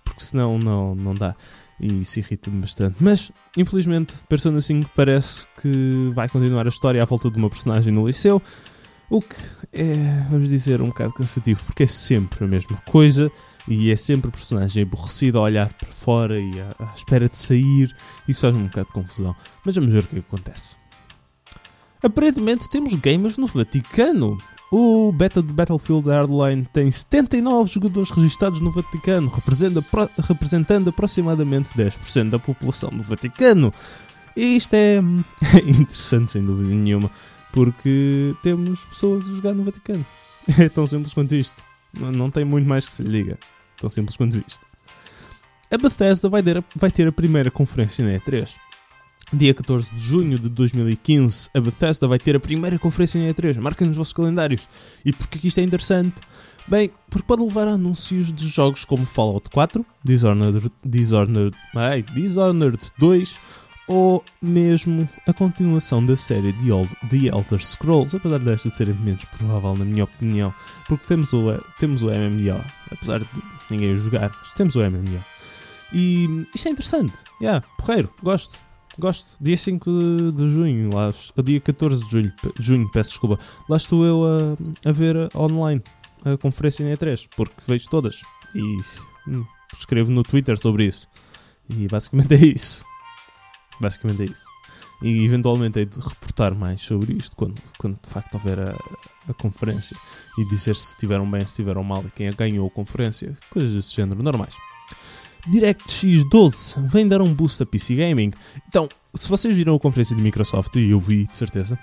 porque 0.04 0.20
senão 0.20 0.58
não, 0.58 0.92
não 0.96 1.14
dá. 1.14 1.36
E 1.78 2.00
isso 2.00 2.18
irrita-me 2.18 2.60
bastante. 2.60 2.96
Mas, 2.98 3.30
infelizmente, 3.56 4.22
Persona 4.28 4.60
5 4.60 4.90
parece 4.92 5.46
que 5.62 6.10
vai 6.12 6.28
continuar 6.28 6.66
a 6.66 6.68
história 6.68 7.00
à 7.00 7.06
volta 7.06 7.30
de 7.30 7.38
uma 7.38 7.48
personagem 7.48 7.94
no 7.94 8.08
liceu. 8.08 8.42
O 9.08 9.22
que 9.22 9.36
é, 9.72 9.94
vamos 10.30 10.48
dizer, 10.48 10.82
um 10.82 10.88
bocado 10.88 11.12
cansativo, 11.14 11.62
porque 11.64 11.84
é 11.84 11.86
sempre 11.86 12.42
a 12.42 12.48
mesma 12.48 12.76
coisa 12.86 13.30
e 13.66 13.90
é 13.90 13.96
sempre 13.96 14.28
o 14.28 14.32
personagem 14.32 14.82
aborrecido 14.82 15.38
a 15.38 15.42
olhar 15.42 15.72
para 15.72 15.88
fora 15.88 16.38
e 16.38 16.60
à, 16.60 16.74
à 16.78 16.94
espera 16.94 17.28
de 17.28 17.36
sair. 17.38 17.94
Isso 18.28 18.42
faz 18.42 18.54
um 18.54 18.66
bocado 18.66 18.86
de 18.88 18.92
confusão. 18.92 19.34
Mas 19.64 19.74
vamos 19.74 19.92
ver 19.92 20.04
o 20.04 20.06
que 20.06 20.18
acontece. 20.18 20.76
Aparentemente 22.02 22.68
temos 22.68 22.94
gamers 22.96 23.38
no 23.38 23.46
Vaticano. 23.46 24.36
O 24.70 25.12
beta 25.12 25.42
de 25.42 25.52
Battlefield 25.52 26.08
Hardline 26.08 26.66
tem 26.66 26.90
79 26.90 27.72
jogadores 27.72 28.10
registados 28.10 28.60
no 28.60 28.70
Vaticano, 28.70 29.32
representando 30.18 30.90
aproximadamente 30.90 31.70
10% 31.74 32.30
da 32.30 32.38
população 32.38 32.90
do 32.90 33.02
Vaticano. 33.02 33.72
E 34.36 34.56
isto 34.56 34.74
é 34.74 34.96
interessante, 35.64 36.32
sem 36.32 36.44
dúvida 36.44 36.74
nenhuma, 36.74 37.10
porque 37.52 38.34
temos 38.42 38.84
pessoas 38.84 39.28
a 39.28 39.34
jogar 39.34 39.54
no 39.54 39.64
Vaticano. 39.64 40.04
É 40.58 40.68
tão 40.68 40.86
simples 40.86 41.14
quanto 41.14 41.34
isto. 41.34 41.62
Não 41.94 42.30
tem 42.30 42.44
muito 42.44 42.68
mais 42.68 42.86
que 42.86 42.92
se 42.92 43.02
lhe 43.02 43.22
diga. 43.22 43.38
Tão 43.78 43.90
simples 43.90 44.16
quanto 44.16 44.42
isto. 44.46 44.66
A 45.70 45.78
Bethesda 45.78 46.28
vai 46.28 46.42
ter, 46.42 46.64
vai 46.76 46.90
ter 46.90 47.08
a 47.08 47.12
primeira 47.12 47.50
conferência 47.50 48.04
na 48.04 48.18
E3. 48.18 48.56
Dia 49.32 49.54
14 49.54 49.94
de 49.94 50.00
junho 50.00 50.38
de 50.38 50.48
2015, 50.48 51.50
a 51.54 51.60
Bethesda 51.60 52.06
vai 52.06 52.18
ter 52.18 52.36
a 52.36 52.40
primeira 52.40 52.78
conferência 52.78 53.20
na 53.20 53.32
E3. 53.32 53.58
Marquem 53.58 53.88
nos 53.88 53.96
vossos 53.96 54.12
calendários. 54.12 54.68
E 55.04 55.12
porquê 55.12 55.38
que 55.38 55.48
isto 55.48 55.58
é 55.58 55.62
interessante? 55.62 56.20
Bem, 56.68 56.90
porque 57.10 57.26
pode 57.26 57.42
levar 57.42 57.68
a 57.68 57.72
anúncios 57.72 58.32
de 58.32 58.46
jogos 58.46 58.84
como 58.84 59.04
Fallout 59.04 59.50
4, 59.50 59.84
Dishonored, 60.02 60.70
Dishonored, 60.84 61.56
ai, 61.74 62.02
Dishonored 62.02 62.78
2 62.98 63.40
ou 63.86 64.24
mesmo 64.40 65.08
a 65.26 65.32
continuação 65.32 66.04
da 66.04 66.16
série 66.16 66.52
The, 66.52 67.16
Elder 67.32 67.64
Scrolls, 67.64 68.16
apesar 68.16 68.38
desta 68.38 68.70
de 68.70 68.76
ser 68.76 68.94
menos 68.94 69.24
provável 69.26 69.76
na 69.76 69.84
minha 69.84 70.04
opinião, 70.04 70.54
porque 70.88 71.06
temos 71.06 71.32
o, 71.32 71.42
temos 71.78 72.02
o 72.02 72.06
MMO, 72.06 72.64
apesar 72.90 73.20
de 73.20 73.28
ninguém 73.70 73.96
jogar, 73.96 74.30
temos 74.54 74.76
o 74.76 74.80
MMO. 74.80 75.22
E 75.92 76.46
isto 76.54 76.68
é 76.68 76.70
interessante, 76.70 77.18
yeah, 77.40 77.64
porreiro, 77.78 78.10
gosto, 78.22 78.58
gosto. 78.98 79.36
Dia 79.40 79.56
5 79.56 79.90
de, 79.90 80.32
de 80.32 80.50
junho, 80.50 80.92
lá, 80.92 81.10
dia 81.44 81.60
14 81.60 82.04
de 82.04 82.10
junho, 82.10 82.32
junho, 82.58 82.90
peço 82.90 83.10
desculpa, 83.10 83.38
lá 83.68 83.76
estou 83.76 84.04
eu 84.04 84.24
a, 84.24 84.88
a 84.88 84.92
ver 84.92 85.16
online 85.36 85.82
a 86.24 86.36
conferência 86.38 86.82
em 86.82 86.96
E3, 86.96 87.28
porque 87.36 87.54
vejo 87.66 87.88
todas 87.90 88.22
e 88.54 88.80
hum, 89.28 89.44
escrevo 89.78 90.10
no 90.10 90.22
Twitter 90.22 90.58
sobre 90.58 90.86
isso. 90.86 91.06
E 91.68 91.86
basicamente 91.86 92.34
é 92.34 92.46
isso. 92.46 92.84
Basicamente 93.80 94.22
é 94.22 94.26
isso. 94.26 94.44
E 95.02 95.24
eventualmente 95.24 95.78
hei 95.78 95.86
de 95.86 95.98
reportar 96.00 96.54
mais 96.54 96.80
sobre 96.80 97.12
isto 97.14 97.36
quando, 97.36 97.60
quando 97.78 97.98
de 98.00 98.08
facto 98.08 98.34
houver 98.34 98.58
a, 98.58 98.74
a 99.28 99.34
conferência 99.34 99.96
e 100.38 100.44
dizer 100.48 100.76
se 100.76 100.90
estiveram 100.90 101.30
bem, 101.30 101.40
se 101.42 101.52
estiveram 101.52 101.84
mal 101.84 102.02
e 102.06 102.10
quem 102.10 102.32
ganhou 102.32 102.66
a 102.66 102.70
conferência, 102.70 103.36
coisas 103.50 103.72
desse 103.72 103.94
género 103.94 104.22
normais. 104.22 104.56
DirectX 105.46 106.24
12 106.24 106.88
vem 106.88 107.06
dar 107.06 107.20
um 107.20 107.32
boost 107.34 107.62
a 107.62 107.66
PC 107.66 107.96
Gaming. 107.96 108.32
Então, 108.68 108.88
se 109.14 109.28
vocês 109.28 109.54
viram 109.54 109.74
a 109.74 109.78
conferência 109.78 110.16
de 110.16 110.22
Microsoft, 110.22 110.74
e 110.76 110.90
eu 110.90 111.00
vi 111.00 111.26
de 111.26 111.36
certeza, 111.36 111.78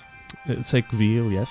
sei 0.62 0.82
que 0.82 0.95
vi, 0.95 1.19
aliás, 1.19 1.49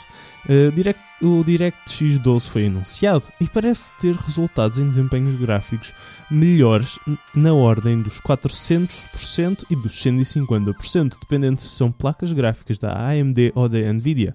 uh, 0.48 0.72
Direct, 0.72 1.00
o 1.22 1.44
DirectX 1.44 2.18
12 2.18 2.48
foi 2.48 2.66
anunciado 2.66 3.24
e 3.40 3.46
parece 3.46 3.92
ter 4.00 4.14
resultados 4.14 4.78
em 4.78 4.88
desempenhos 4.88 5.34
gráficos 5.34 5.92
melhores 6.30 6.98
na 7.34 7.52
ordem 7.52 8.00
dos 8.00 8.20
400% 8.20 9.64
e 9.68 9.76
dos 9.76 9.92
150%, 10.02 11.16
dependendo 11.20 11.60
se 11.60 11.68
são 11.68 11.92
placas 11.92 12.32
gráficas 12.32 12.78
da 12.78 13.10
AMD 13.10 13.52
ou 13.54 13.68
da 13.68 13.78
Nvidia. 13.92 14.34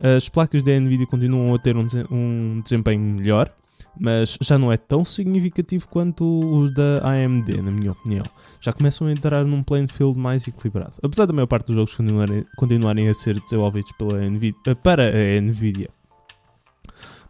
As 0.00 0.28
placas 0.28 0.62
da 0.62 0.78
Nvidia 0.78 1.06
continuam 1.06 1.54
a 1.54 1.58
ter 1.58 1.76
um 1.76 2.60
desempenho 2.62 3.00
melhor, 3.00 3.50
mas 3.98 4.38
já 4.40 4.58
não 4.58 4.72
é 4.72 4.76
tão 4.76 5.04
significativo 5.04 5.88
quanto 5.88 6.24
os 6.24 6.70
da 6.70 7.00
AMD, 7.02 7.62
na 7.62 7.70
minha 7.70 7.92
opinião. 7.92 8.24
Já 8.60 8.72
começam 8.72 9.06
a 9.06 9.12
entrar 9.12 9.44
num 9.44 9.62
playing 9.62 9.88
field 9.88 10.18
mais 10.18 10.46
equilibrado. 10.46 10.94
Apesar 11.02 11.26
da 11.26 11.32
maior 11.32 11.46
parte 11.46 11.66
dos 11.66 11.76
jogos 11.76 11.94
continuarem, 11.94 12.44
continuarem 12.56 13.08
a 13.08 13.14
ser 13.14 13.40
desenvolvidos 13.40 13.92
pela 13.92 14.20
Nvidia, 14.28 14.76
para 14.82 15.08
a 15.08 15.40
Nvidia. 15.40 15.88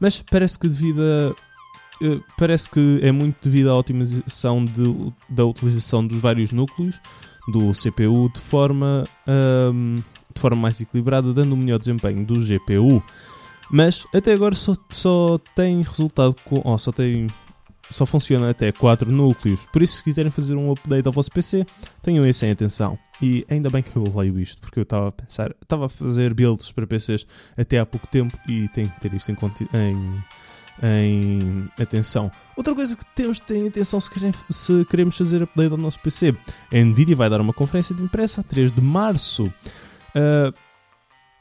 Mas 0.01 0.23
parece 0.23 0.59
que 0.59 0.69
devido 0.69 1.01
a 1.01 1.35
uh, 2.03 2.25
parece 2.39 2.69
que 2.69 3.01
é 3.03 3.13
muito 3.13 3.37
devido 3.43 3.71
à 3.71 3.77
otimização 3.77 4.65
de, 4.65 5.13
da 5.29 5.45
utilização 5.45 6.07
dos 6.07 6.21
vários 6.21 6.51
núcleos 6.51 7.01
do 7.49 7.73
CPU 7.73 8.31
de 8.33 8.41
forma, 8.41 9.09
um, 9.73 10.03
de 10.35 10.41
forma 10.41 10.57
mais 10.63 10.81
equilibrada, 10.81 11.33
dando 11.33 11.55
um 11.55 11.57
melhor 11.57 11.79
desempenho 11.79 12.25
do 12.25 12.39
GPU. 12.41 13.03
Mas 13.71 14.05
até 14.15 14.33
agora 14.33 14.55
só, 14.55 14.75
só 14.89 15.39
tem 15.55 15.83
resultado 15.83 16.35
com. 16.45 16.61
Oh, 16.65 16.79
só 16.79 16.93
tem. 16.93 17.29
Só 17.89 18.05
funciona 18.05 18.51
até 18.51 18.73
4 18.73 19.13
núcleos. 19.13 19.67
Por 19.73 19.81
isso, 19.81 19.99
se 19.99 20.05
quiserem 20.05 20.31
fazer 20.31 20.57
um 20.57 20.73
update 20.73 21.07
ao 21.07 21.13
vosso 21.13 21.31
PC, 21.31 21.65
tenham 22.03 22.27
isso 22.27 22.45
em 22.45 22.51
atenção. 22.51 22.99
E 23.23 23.47
ainda 23.49 23.71
bem 23.71 23.81
que 23.81 23.95
eu 23.95 24.13
leio 24.13 24.41
isto, 24.41 24.61
porque 24.61 24.81
eu 24.81 24.83
estava 24.83 25.09
a 25.09 25.13
pensar. 25.13 25.55
Estava 25.63 25.87
a 25.87 25.89
fazer 25.89 26.35
builds 26.35 26.73
para 26.73 26.85
PCs 26.85 27.25
até 27.57 27.79
há 27.79 27.87
pouco 27.87 28.09
tempo 28.09 28.37
e 28.49 28.69
tenho 28.71 28.91
que 28.91 29.01
ter 29.01 29.15
isto 29.15 29.31
em, 29.31 29.37
em 29.73 30.23
em 30.83 31.69
atenção. 31.79 32.31
Outra 32.57 32.75
coisa 32.75 32.97
que 32.97 33.05
temos 33.15 33.39
de 33.39 33.43
ter 33.43 33.57
em 33.57 33.69
atenção 33.69 34.01
se, 34.01 34.11
querem, 34.11 34.33
se 34.51 34.85
queremos 34.87 35.17
fazer 35.17 35.43
update 35.43 35.73
ao 35.73 35.79
nosso 35.79 36.01
PC. 36.01 36.35
A 36.73 36.77
Nvidia 36.77 37.17
vai 37.17 37.31
dar 37.31 37.41
uma 37.41 37.53
conferência 37.53 37.95
de 37.95 38.03
imprensa 38.03 38.41
a 38.41 38.45
3 38.45 38.73
de 38.73 38.81
março. 38.81 39.47
Uh, 39.47 40.53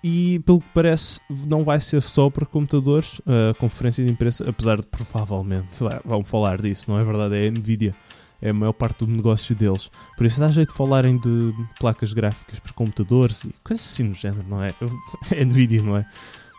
e 0.08 0.38
pelo 0.46 0.62
que 0.62 0.68
parece, 0.72 1.20
não 1.50 1.64
vai 1.64 1.82
ser 1.82 2.00
só 2.00 2.30
para 2.30 2.46
computadores 2.46 3.20
a 3.26 3.56
conferência 3.56 4.06
de 4.06 4.12
imprensa, 4.12 4.48
apesar 4.48 4.78
de 4.78 4.84
provavelmente 4.84 5.68
vão 6.06 6.24
falar 6.24 6.62
disso, 6.62 6.92
não 6.92 7.00
é 7.00 7.04
verdade? 7.04 7.36
É 7.36 7.48
a 7.48 7.52
Nvidia, 7.52 7.96
é 8.40 8.50
a 8.52 8.54
maior 8.54 8.74
parte 8.74 9.04
do 9.04 9.12
negócio 9.12 9.56
deles. 9.56 9.90
Por 10.16 10.28
isso 10.28 10.40
dá 10.40 10.52
jeito 10.52 10.70
de 10.70 10.78
falarem 10.78 11.18
de 11.18 11.56
placas 11.80 12.14
gráficas 12.14 12.60
para 12.60 12.72
computadores 12.74 13.44
e 13.46 13.54
coisas 13.64 13.84
assim 13.84 14.04
no 14.04 14.14
género, 14.14 14.46
não 14.48 14.62
é? 14.62 14.76
É 15.32 15.44
Nvidia, 15.44 15.82
não 15.82 15.98
é? 15.98 16.06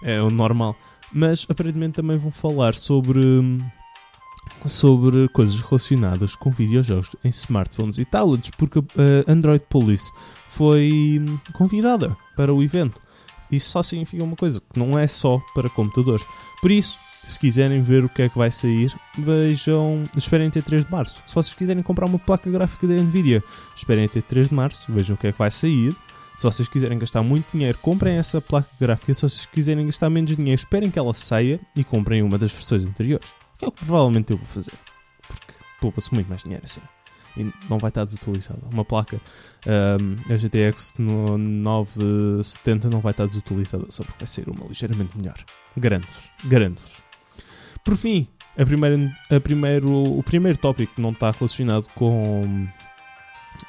É 0.03 0.21
o 0.21 0.29
normal 0.29 0.77
mas 1.13 1.47
aparentemente 1.49 1.95
também 1.95 2.19
vão 2.19 2.31
falar 2.33 2.75
sobre 2.75 3.21
sobre 4.67 5.29
coisas 5.29 5.61
relacionadas 5.61 6.35
com 6.35 6.51
videojogos 6.51 7.15
em 7.25 7.29
smartphones 7.29 7.99
e 7.99 8.05
tablets, 8.05 8.51
porque 8.57 8.79
a 8.79 9.31
Android 9.31 9.65
Police 9.69 10.11
foi 10.49 11.21
convidada 11.53 12.17
para 12.37 12.53
o 12.53 12.63
evento. 12.63 13.01
Isso 13.51 13.71
só 13.71 13.83
significa 13.83 14.23
uma 14.23 14.37
coisa, 14.37 14.61
que 14.61 14.79
não 14.79 14.99
é 14.99 15.07
só 15.07 15.41
para 15.55 15.71
computadores. 15.71 16.27
Por 16.61 16.71
isso, 16.71 16.99
se 17.25 17.41
quiserem 17.41 17.83
ver 17.83 18.05
o 18.05 18.09
que 18.09 18.23
é 18.23 18.29
que 18.29 18.39
vai 18.39 18.51
sair, 18.51 18.95
vejam. 19.19 20.09
Esperem 20.17 20.47
até 20.47 20.63
3 20.63 20.85
de 20.85 20.91
março. 20.91 21.23
Se 21.27 21.35
vocês 21.35 21.55
quiserem 21.55 21.83
comprar 21.83 22.07
uma 22.07 22.19
placa 22.19 22.49
gráfica 22.51 22.87
da 22.87 22.95
Nvidia, 22.95 23.43
esperem 23.75 24.05
até 24.05 24.21
3 24.21 24.49
de 24.49 24.55
março, 24.55 24.93
vejam 24.93 25.17
o 25.17 25.19
que 25.19 25.27
é 25.27 25.33
que 25.33 25.39
vai 25.39 25.51
sair. 25.51 25.97
Se 26.37 26.45
vocês 26.45 26.69
quiserem 26.69 26.99
gastar 26.99 27.23
muito 27.23 27.53
dinheiro, 27.53 27.79
comprem 27.79 28.17
essa 28.17 28.41
placa 28.41 28.69
gráfica. 28.79 29.15
Se 29.15 29.23
vocês 29.23 29.47
quiserem 29.47 29.87
gastar 29.87 30.11
menos 30.11 30.37
dinheiro, 30.37 30.61
esperem 30.61 30.91
que 30.91 30.99
ela 30.99 31.15
saia 31.15 31.59
e 31.75 31.83
comprem 31.83 32.23
uma 32.23 32.39
das 32.39 32.53
versões 32.53 32.85
anteriores. 32.85 33.35
Que 33.59 33.65
é 33.65 33.69
o 33.69 33.73
que 33.73 33.85
provavelmente 33.85 34.31
eu 34.31 34.37
vou 34.37 34.47
fazer. 34.47 34.75
Porque 35.27 35.55
poupa-se 35.81 36.13
muito 36.15 36.29
mais 36.29 36.43
dinheiro 36.43 36.65
assim. 36.65 36.83
E 37.37 37.53
não 37.69 37.79
vai 37.79 37.91
estar 37.91 38.05
desatualizada. 38.05 38.67
Uma 38.71 38.85
placa, 38.85 39.21
um, 39.67 40.33
a 40.33 40.37
GTX 40.37 40.95
no 40.99 41.37
970 41.37 42.89
não 42.89 43.01
vai 43.01 43.11
estar 43.11 43.27
desatualizada, 43.27 43.87
só 43.91 44.05
porque 44.05 44.19
vai 44.19 44.27
ser 44.27 44.49
uma 44.49 44.67
ligeiramente 44.67 45.17
melhor. 45.17 45.37
Garanto-vos. 45.77 46.31
Garanto-vos. 46.45 47.05
Por 47.85 47.97
fim, 47.97 48.27
a 48.59 48.65
primeira, 48.65 49.17
a 49.31 49.41
primeiro, 49.41 49.91
o 49.91 50.23
primeiro 50.23 50.59
tópico 50.59 50.95
que 50.95 51.01
não 51.01 51.11
está 51.11 51.31
relacionado 51.31 51.87
com 51.95 52.67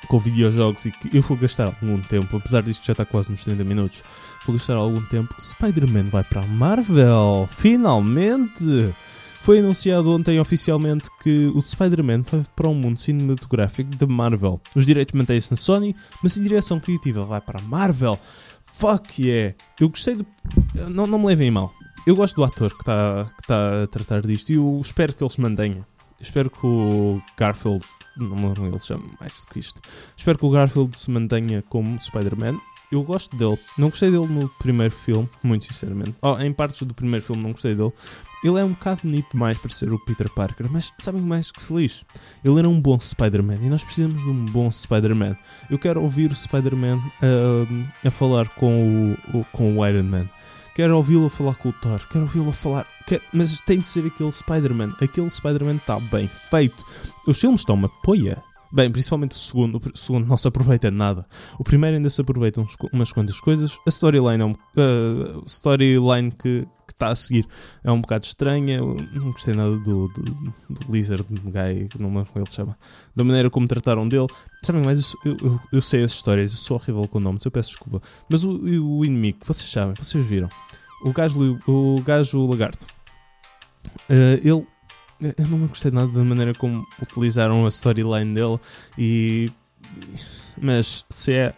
com 0.08 0.20
videojogos 0.20 0.86
e 0.86 0.92
que 0.92 1.16
eu 1.16 1.22
vou 1.22 1.38
gastar 1.38 1.66
algum 1.66 2.02
tempo, 2.02 2.38
apesar 2.38 2.62
disto 2.62 2.86
já 2.86 2.92
está 2.92 3.06
quase 3.06 3.32
nos 3.32 3.44
30 3.44 3.64
minutos, 3.64 4.04
vou 4.46 4.54
gastar 4.54 4.76
algum 4.76 5.02
tempo. 5.06 5.36
Spider-Man 5.40 6.10
vai 6.10 6.24
para 6.24 6.42
a 6.42 6.46
Marvel! 6.46 7.48
Finalmente! 7.50 8.94
Foi 9.48 9.60
anunciado 9.60 10.12
ontem 10.12 10.42
oficialmente 10.42 11.10
que 11.24 11.50
o 11.56 11.62
Spider-Man 11.62 12.22
vai 12.24 12.46
para 12.54 12.68
o 12.68 12.76
mundo 12.76 13.00
cinematográfico 13.00 13.96
da 13.96 14.06
Marvel. 14.06 14.60
Os 14.76 14.86
direitos 14.86 15.16
mantêm-se 15.16 15.50
na 15.50 15.56
Sony, 15.56 15.96
mas 16.22 16.38
a 16.38 16.44
direção 16.44 16.82
criativa 16.82 17.24
vai 17.24 17.40
para 17.40 17.60
a 17.60 17.62
Marvel. 17.62 18.20
Fuck 18.62 19.24
yeah! 19.24 19.56
Eu 19.80 19.88
gostei 19.88 20.18
do. 20.18 20.28
Não, 20.92 21.08
não 21.08 21.18
me 21.18 21.28
levem 21.28 21.50
mal. 21.50 21.74
Eu 22.06 22.18
gosto 22.18 22.36
do 22.36 22.44
ator 22.44 22.72
que 22.72 22.82
está 22.82 23.24
que 23.24 23.48
tá 23.48 23.84
a 23.84 23.88
tratar 23.88 24.22
disto 24.22 24.50
e 24.50 24.56
eu 24.56 24.82
espero 24.84 25.14
que 25.14 25.24
ele 25.24 25.32
se 25.32 25.40
mantenha. 25.40 25.88
espero 26.20 26.50
que 26.50 26.68
o 26.68 27.22
Garfield 27.38 27.86
não 28.18 28.36
me 28.36 28.48
lembro 28.48 28.66
ele 28.66 28.80
chama 28.80 29.06
mais 29.18 29.32
do 29.40 29.48
que 29.48 29.60
isto. 29.60 29.80
Espero 30.18 30.38
que 30.38 30.46
o 30.46 30.50
Garfield 30.50 31.00
se 31.00 31.10
mantenha 31.10 31.64
como 31.70 31.98
Spider-Man. 31.98 32.60
Eu 32.92 33.04
gosto 33.04 33.36
dele. 33.36 33.60
Não 33.78 33.90
gostei 33.90 34.10
dele 34.10 34.28
no 34.28 34.50
primeiro 34.60 34.94
filme, 34.94 35.30
muito 35.44 35.66
sinceramente. 35.66 36.16
Oh, 36.22 36.38
em 36.40 36.54
partes 36.54 36.82
do 36.84 36.94
primeiro 36.94 37.26
filme 37.26 37.44
não 37.44 37.52
gostei 37.52 37.76
dele. 37.76 37.92
Ele 38.44 38.60
é 38.60 38.64
um 38.64 38.70
bocado 38.70 39.02
bonito 39.04 39.32
demais 39.32 39.58
para 39.58 39.70
ser 39.70 39.92
o 39.92 40.00
Peter 40.00 40.30
Parker, 40.30 40.68
mas 40.72 40.94
sabem 41.00 41.22
mais 41.22 41.52
que 41.52 41.62
se 41.62 41.74
lixe? 41.74 42.06
Ele 42.44 42.60
era 42.60 42.70
um 42.70 42.80
bom 42.80 42.98
Spider-Man 43.00 43.60
e 43.62 43.70
nós 43.70 43.84
precisamos 43.84 44.24
de 44.24 44.30
um 44.30 44.46
bom 44.46 44.72
Spider-Man. 44.72 45.36
Eu 45.70 45.80
quero 45.80 46.02
ouvir 46.02 46.32
o 46.32 46.36
Spider-Man 46.36 46.98
uh, 46.98 48.08
a 48.08 48.12
falar 48.12 48.48
com 48.50 49.18
o, 49.34 49.40
o, 49.40 49.46
com 49.52 49.78
o 49.78 49.86
Iron 49.86 50.04
Man 50.04 50.30
quero 50.78 50.96
ouvi-lo 50.96 51.28
falar 51.28 51.56
com 51.56 51.70
o 51.70 51.74
Thor, 51.74 52.08
quero 52.08 52.26
ouvi-lo 52.26 52.52
falar. 52.52 52.86
Quero... 53.08 53.24
Mas 53.34 53.60
tem 53.62 53.80
de 53.80 53.88
ser 53.88 54.06
aquele 54.06 54.32
Spider-Man. 54.32 54.96
Aquele 55.02 55.28
Spider-Man 55.28 55.78
está 55.78 56.00
bem 56.00 56.30
feito. 56.52 56.86
Os 57.26 57.40
filmes 57.40 57.62
estão 57.62 57.74
uma 57.74 57.90
poia. 57.90 58.44
Bem, 58.72 58.92
principalmente 58.92 59.32
o 59.32 59.36
segundo, 59.36 59.78
o 59.78 59.98
segundo 59.98 60.28
não 60.28 60.38
se 60.38 60.48
aproveita 60.48 60.92
nada. 60.92 61.26
O 61.58 61.64
primeiro 61.64 61.98
ainda 61.98 62.10
se 62.10 62.20
aproveita 62.22 62.62
uns, 62.62 62.76
umas 62.92 63.12
quantas 63.12 63.40
coisas. 63.40 63.78
A 63.86 63.90
storyline 63.90 64.42
é 64.42 64.46
um, 64.46 64.52
uh, 64.52 65.44
storyline 65.46 66.32
que 66.32 66.68
está 66.98 67.10
a 67.10 67.16
seguir 67.16 67.46
é 67.84 67.92
um 67.92 68.02
bocado 68.02 68.26
estranha. 68.26 68.78
Eu 68.78 68.96
não 69.14 69.32
gostei 69.32 69.54
nada 69.54 69.78
do, 69.78 70.08
do, 70.08 70.24
do 70.24 70.92
Lizard 70.92 71.24
Guy, 71.24 71.90
não 72.00 72.10
me 72.10 72.26
como 72.26 72.44
ele 72.44 72.50
se 72.50 72.56
chama. 72.56 72.78
Da 73.16 73.24
maneira 73.24 73.50
como 73.50 73.68
trataram 73.68 74.08
dele. 74.08 74.28
Sabem 74.64 74.82
mais, 74.82 75.14
eu, 75.24 75.38
eu, 75.38 75.60
eu, 75.74 75.82
sei 75.82 76.04
as 76.04 76.12
histórias, 76.12 76.52
eu 76.52 76.58
sou 76.58 76.78
horrível 76.78 77.08
com 77.08 77.20
nomes, 77.20 77.46
eu 77.46 77.52
peço 77.52 77.70
desculpa. 77.70 78.02
Mas 78.28 78.44
o, 78.44 78.52
o 78.52 79.06
inimigo, 79.06 79.40
vocês 79.44 79.70
sabem, 79.70 79.96
vocês 79.96 80.26
viram. 80.26 80.50
O 81.04 81.14
gajo, 81.14 81.60
o 81.68 82.02
gajo 82.02 82.46
lagarto. 82.48 82.88
Uh, 84.10 84.40
ele 84.44 84.68
eu 85.22 85.48
não 85.48 85.60
gostei 85.68 85.92
nada 85.92 86.12
da 86.12 86.24
maneira 86.24 86.54
como 86.54 86.86
utilizaram 87.02 87.66
a 87.66 87.70
storyline 87.70 88.34
dele 88.34 88.60
e 88.98 89.52
mas 90.62 91.06
se 91.10 91.34
é 91.34 91.56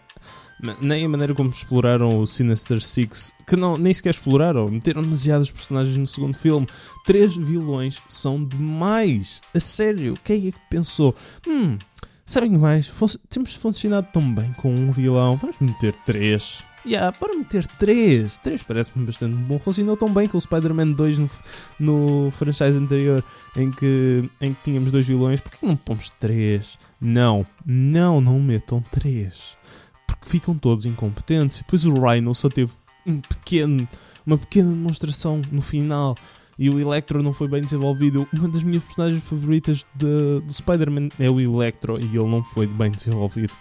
nem 0.80 1.04
a 1.04 1.08
maneira 1.08 1.34
como 1.34 1.50
exploraram 1.50 2.18
o 2.18 2.26
Sinister 2.26 2.80
Six, 2.80 3.34
que 3.46 3.56
não, 3.56 3.78
nem 3.78 3.92
sequer 3.92 4.10
exploraram, 4.10 4.70
meteram 4.70 5.02
demasiados 5.02 5.50
personagens 5.50 5.96
no 5.96 6.06
segundo 6.06 6.36
filme. 6.36 6.68
Três 7.06 7.36
vilões 7.36 8.02
são 8.08 8.44
demais. 8.44 9.40
A 9.54 9.60
sério, 9.60 10.18
quem 10.22 10.48
é 10.48 10.52
que 10.52 10.60
pensou? 10.68 11.14
Hum, 11.46 11.78
sabem 12.26 12.50
mais? 12.58 12.92
temos 13.28 13.54
funcionado 13.54 14.08
tão 14.12 14.34
bem 14.34 14.52
com 14.54 14.72
um 14.72 14.92
vilão, 14.92 15.36
vamos 15.36 15.58
meter 15.60 15.94
três. 16.04 16.66
Yeah, 16.86 17.12
para 17.12 17.34
meter 17.34 17.66
3. 17.66 18.38
3 18.38 18.62
parece-me 18.62 19.04
bastante 19.04 19.36
bom. 19.36 19.58
Funcionou 19.58 19.96
tão 19.96 20.12
bem 20.12 20.28
com 20.28 20.38
o 20.38 20.40
Spider-Man 20.40 20.92
2 20.92 21.18
no, 21.18 21.30
no 21.78 22.30
franchise 22.30 22.78
anterior 22.78 23.22
em 23.54 23.70
que, 23.70 24.30
em 24.40 24.54
que 24.54 24.62
tínhamos 24.62 24.90
dois 24.90 25.06
vilões. 25.06 25.40
Porquê 25.40 25.58
não 25.66 25.76
pomos 25.76 26.08
3? 26.10 26.78
Não, 27.00 27.44
não, 27.66 28.20
não 28.20 28.40
metam 28.40 28.82
3. 28.90 29.58
Porque 30.06 30.28
ficam 30.28 30.56
todos 30.56 30.86
incompetentes. 30.86 31.58
E 31.58 31.64
depois 31.64 31.84
o 31.84 32.00
Rhino 32.00 32.34
só 32.34 32.48
teve 32.48 32.72
um 33.06 33.20
pequeno, 33.20 33.86
uma 34.26 34.38
pequena 34.38 34.70
demonstração 34.70 35.42
no 35.52 35.60
final. 35.60 36.16
E 36.58 36.70
o 36.70 36.80
Electro 36.80 37.22
não 37.22 37.34
foi 37.34 37.48
bem 37.48 37.62
desenvolvido. 37.62 38.26
Uma 38.32 38.48
das 38.48 38.62
minhas 38.62 38.84
personagens 38.84 39.22
favoritas 39.22 39.86
de 39.94 40.42
Spider-Man 40.48 41.10
é 41.18 41.28
o 41.28 41.40
Electro 41.40 41.98
e 41.98 42.04
ele 42.04 42.28
não 42.28 42.42
foi 42.42 42.66
bem 42.66 42.90
desenvolvido. 42.90 43.54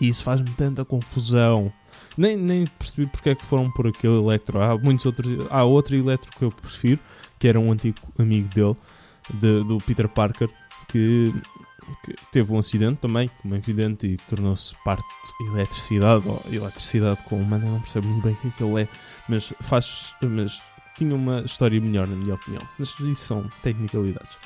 E 0.00 0.08
isso 0.08 0.24
faz-me 0.24 0.50
tanta 0.50 0.84
confusão. 0.84 1.72
Nem, 2.16 2.36
nem 2.36 2.66
percebi 2.66 3.06
porque 3.06 3.30
é 3.30 3.34
que 3.34 3.44
foram 3.44 3.70
por 3.70 3.86
aquele 3.86 4.14
Electro. 4.14 4.60
Há 4.60 4.76
muitos 4.76 5.06
outros. 5.06 5.28
Há 5.50 5.64
outro 5.64 5.96
Electro 5.96 6.30
que 6.36 6.44
eu 6.44 6.50
prefiro, 6.50 7.00
que 7.38 7.48
era 7.48 7.58
um 7.58 7.72
antigo 7.72 7.98
amigo 8.18 8.48
dele, 8.48 8.74
de, 9.32 9.64
do 9.64 9.78
Peter 9.78 10.08
Parker, 10.08 10.48
que, 10.88 11.32
que, 12.04 12.14
teve 12.30 12.52
um 12.52 12.58
acidente 12.58 13.00
também, 13.00 13.30
como 13.40 13.54
é 13.54 13.58
evidente, 13.58 14.06
e 14.06 14.16
tornou-se 14.16 14.74
parte 14.84 15.04
de 15.40 15.48
eletricidade, 15.48 16.28
ou 16.28 16.42
eletricidade 16.50 17.24
com 17.24 17.40
humana, 17.40 17.66
não 17.66 17.80
percebo 17.80 18.06
muito 18.06 18.24
bem 18.24 18.34
o 18.34 18.36
que 18.36 18.48
é 18.48 18.50
que 18.50 18.62
ele 18.62 18.82
é, 18.82 18.88
mas 19.28 19.54
faz. 19.60 20.14
Mas 20.20 20.62
tinha 20.98 21.14
uma 21.14 21.40
história 21.40 21.80
melhor, 21.80 22.06
na 22.06 22.16
minha 22.16 22.34
opinião. 22.34 22.62
Mas 22.78 22.98
isso 23.00 23.24
são 23.24 23.50
tecnicalidades. 23.62 24.38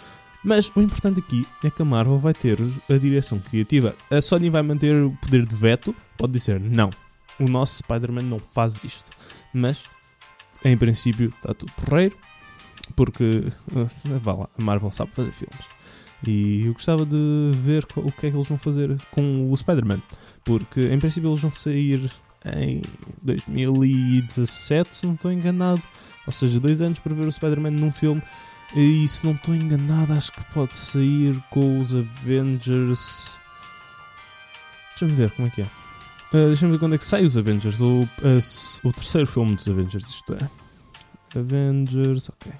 Mas 0.45 0.71
o 0.77 0.81
importante 0.81 1.19
aqui 1.19 1.45
é 1.65 1.71
que 1.71 1.83
a 1.83 1.85
Marvel 1.85 2.21
vai 2.21 2.33
ter 2.33 2.57
a 2.89 2.99
direção 2.99 3.41
criativa. 3.41 3.97
A 4.09 4.23
Sony 4.23 4.49
vai 4.49 4.63
manter 4.63 4.95
o 5.03 5.11
poder 5.11 5.45
de 5.45 5.57
veto, 5.57 5.93
pode 6.17 6.35
dizer 6.35 6.61
não 6.61 6.93
o 7.39 7.49
nosso 7.49 7.79
Spider-Man 7.79 8.23
não 8.23 8.39
faz 8.39 8.83
isto. 8.85 9.11
Mas, 9.53 9.89
em 10.65 10.77
princípio, 10.77 11.33
está 11.37 11.55
tudo 11.55 11.73
porreiro, 11.73 12.17
porque 12.95 13.45
eh, 13.75 14.19
vá 14.19 14.33
lá, 14.33 14.49
a 14.57 14.63
Marvel 14.63 14.91
sabe 14.91 15.13
fazer 15.13 15.33
filmes. 15.33 15.67
E 16.27 16.67
eu 16.67 16.73
gostava 16.73 17.05
de 17.05 17.53
ver 17.63 17.87
o 17.97 18.11
que 18.11 18.27
é 18.27 18.31
que 18.31 18.37
eles 18.37 18.49
vão 18.49 18.59
fazer 18.59 18.97
com 19.11 19.51
o 19.51 19.57
Spider-Man, 19.57 20.03
porque 20.45 20.89
em 20.89 20.99
princípio 20.99 21.31
eles 21.31 21.41
vão 21.41 21.51
sair 21.51 22.11
em 22.55 22.83
2017, 23.23 24.97
se 24.97 25.07
não 25.07 25.15
estou 25.15 25.33
enganado. 25.33 25.83
Ou 26.27 26.33
seja, 26.33 26.59
dois 26.59 26.81
anos 26.81 26.99
para 26.99 27.15
ver 27.15 27.27
o 27.27 27.33
Spider-Man 27.33 27.71
num 27.71 27.93
filme. 27.93 28.23
E 28.75 29.07
se 29.07 29.25
não 29.25 29.33
estou 29.33 29.55
enganado, 29.55 30.13
acho 30.13 30.33
que 30.33 30.45
pode 30.53 30.77
sair 30.77 31.41
com 31.51 31.79
os 31.79 31.95
Avengers. 31.95 33.41
Deixa-me 34.91 35.13
ver 35.13 35.31
como 35.31 35.49
é 35.49 35.51
que 35.51 35.63
é. 35.63 35.86
Uh, 36.33 36.49
Deixa-me 36.49 36.73
ver 36.73 36.79
quando 36.79 36.95
é 36.95 36.99
que 36.99 37.05
sai 37.05 37.25
os 37.25 37.37
Avengers. 37.37 37.81
O, 37.81 38.03
uh, 38.03 38.09
o 38.89 38.93
terceiro 38.93 39.27
filme 39.27 39.55
dos 39.55 39.69
Avengers, 39.69 40.09
isto 40.09 40.35
é. 40.35 41.39
Avengers, 41.39 42.29
ok. 42.29 42.53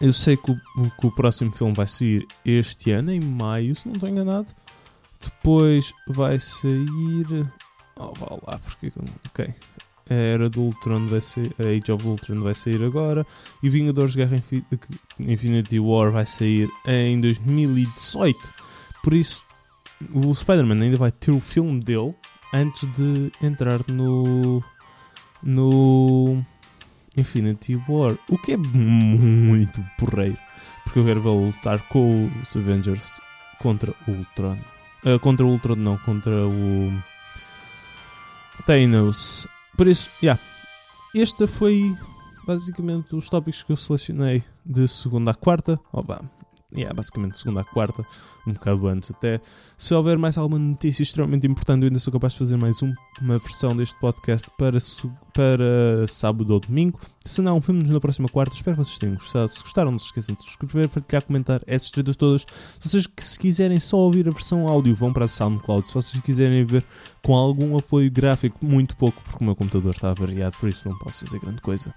Eu 0.00 0.12
sei 0.12 0.36
que 0.36 0.50
o, 0.50 0.90
que 0.90 1.06
o 1.06 1.10
próximo 1.10 1.50
filme 1.50 1.74
vai 1.74 1.86
sair 1.86 2.26
este 2.44 2.90
ano, 2.90 3.10
em 3.10 3.20
maio, 3.20 3.74
se 3.74 3.86
não 3.86 3.94
estou 3.94 4.08
enganado. 4.08 4.48
Depois 5.20 5.92
vai 6.08 6.38
sair. 6.38 7.46
Oh, 7.96 8.12
vá 8.12 8.38
lá, 8.46 8.58
porque. 8.58 8.92
Ok. 9.26 9.48
A 10.08 10.14
Era 10.14 10.48
do 10.48 10.62
Ultron 10.62 11.06
vai 11.06 11.20
sair. 11.20 11.54
A 11.58 11.64
Age 11.64 11.90
of 11.90 12.06
Ultron 12.06 12.40
vai 12.40 12.54
sair 12.54 12.82
agora. 12.82 13.26
E 13.62 13.68
Vingadores 13.68 14.14
Guerra 14.14 14.40
Infinity 15.18 15.80
War 15.80 16.12
vai 16.12 16.26
sair 16.26 16.68
em 16.86 17.20
2018. 17.20 18.38
Por 19.02 19.14
isso, 19.14 19.44
o 20.12 20.34
Spider-Man 20.34 20.82
ainda 20.82 20.96
vai 20.96 21.10
ter 21.10 21.30
o 21.30 21.40
filme 21.40 21.80
dele 21.80 22.14
antes 22.52 22.90
de 22.92 23.32
entrar 23.42 23.80
no. 23.88 24.62
No. 25.42 26.42
Infinity 27.16 27.76
War. 27.88 28.18
O 28.28 28.38
que 28.38 28.52
é 28.52 28.56
muito 28.56 29.82
porreiro. 29.98 30.38
Porque 30.84 30.98
eu 30.98 31.04
quero 31.04 31.22
vê-lo 31.22 31.46
lutar 31.46 31.80
com 31.88 32.30
os 32.42 32.56
Avengers 32.56 33.20
contra 33.58 33.94
o 34.06 34.10
Ultron. 34.10 34.58
Uh, 35.04 35.18
contra 35.20 35.46
o 35.46 35.50
Ultron, 35.50 35.76
não, 35.76 35.96
contra 35.98 36.46
o 36.46 36.92
Thanos. 38.66 39.48
Por 39.76 39.86
isso. 39.86 40.10
Yeah. 40.22 40.40
Este 41.14 41.46
foi 41.46 41.94
basicamente 42.46 43.16
os 43.16 43.28
tópicos 43.28 43.62
que 43.62 43.72
eu 43.72 43.76
selecionei 43.76 44.42
de 44.64 44.86
segunda 44.86 45.30
a 45.30 45.34
quarta. 45.34 45.80
Oh, 45.92 46.02
yeah, 46.76 46.94
basicamente 46.94 47.38
segunda 47.38 47.62
a 47.62 47.64
quarta, 47.64 48.06
um 48.46 48.52
bocado 48.52 48.86
antes 48.88 49.10
até. 49.10 49.40
Se 49.76 49.94
houver 49.94 50.18
mais 50.18 50.36
alguma 50.36 50.58
notícia 50.58 51.02
extremamente 51.02 51.46
importante, 51.46 51.82
eu 51.82 51.88
ainda 51.88 51.98
sou 51.98 52.12
capaz 52.12 52.34
de 52.34 52.38
fazer 52.40 52.56
mais 52.56 52.82
um, 52.82 52.92
uma 53.20 53.38
versão 53.38 53.74
deste 53.74 53.98
podcast 53.98 54.50
para, 54.58 54.78
para 55.34 56.06
sábado 56.06 56.52
ou 56.52 56.60
domingo. 56.60 57.00
Se 57.24 57.40
não, 57.42 57.58
vemos 57.60 57.88
na 57.88 58.00
próxima 58.00 58.28
quarta. 58.28 58.54
Espero 58.54 58.76
que 58.76 58.84
vocês 58.84 58.98
tenham 58.98 59.14
gostado. 59.14 59.52
Se 59.52 59.62
gostaram, 59.62 59.90
não 59.90 59.98
se 59.98 60.06
esqueçam 60.06 60.34
de 60.34 60.42
subscrever, 60.42 60.88
partilhar, 60.88 61.22
comentar 61.22 61.62
essas 61.66 61.90
tretas 61.90 62.16
todas. 62.16 62.46
Se 62.48 62.88
vocês 62.88 63.08
se 63.18 63.38
quiserem 63.38 63.80
só 63.80 63.96
ouvir 63.96 64.28
a 64.28 64.32
versão 64.32 64.68
áudio, 64.68 64.94
vão 64.94 65.12
para 65.12 65.24
a 65.24 65.28
SoundCloud. 65.28 65.88
Se 65.88 65.94
vocês 65.94 66.20
quiserem 66.20 66.64
ver 66.64 66.84
com 67.22 67.34
algum 67.34 67.76
apoio 67.76 68.10
gráfico, 68.10 68.64
muito 68.64 68.96
pouco, 68.96 69.22
porque 69.24 69.42
o 69.42 69.46
meu 69.46 69.56
computador 69.56 69.92
está 69.92 70.12
variado, 70.12 70.56
por 70.58 70.68
isso 70.68 70.88
não 70.88 70.98
posso 70.98 71.24
fazer 71.24 71.38
grande 71.40 71.62
coisa. 71.62 71.94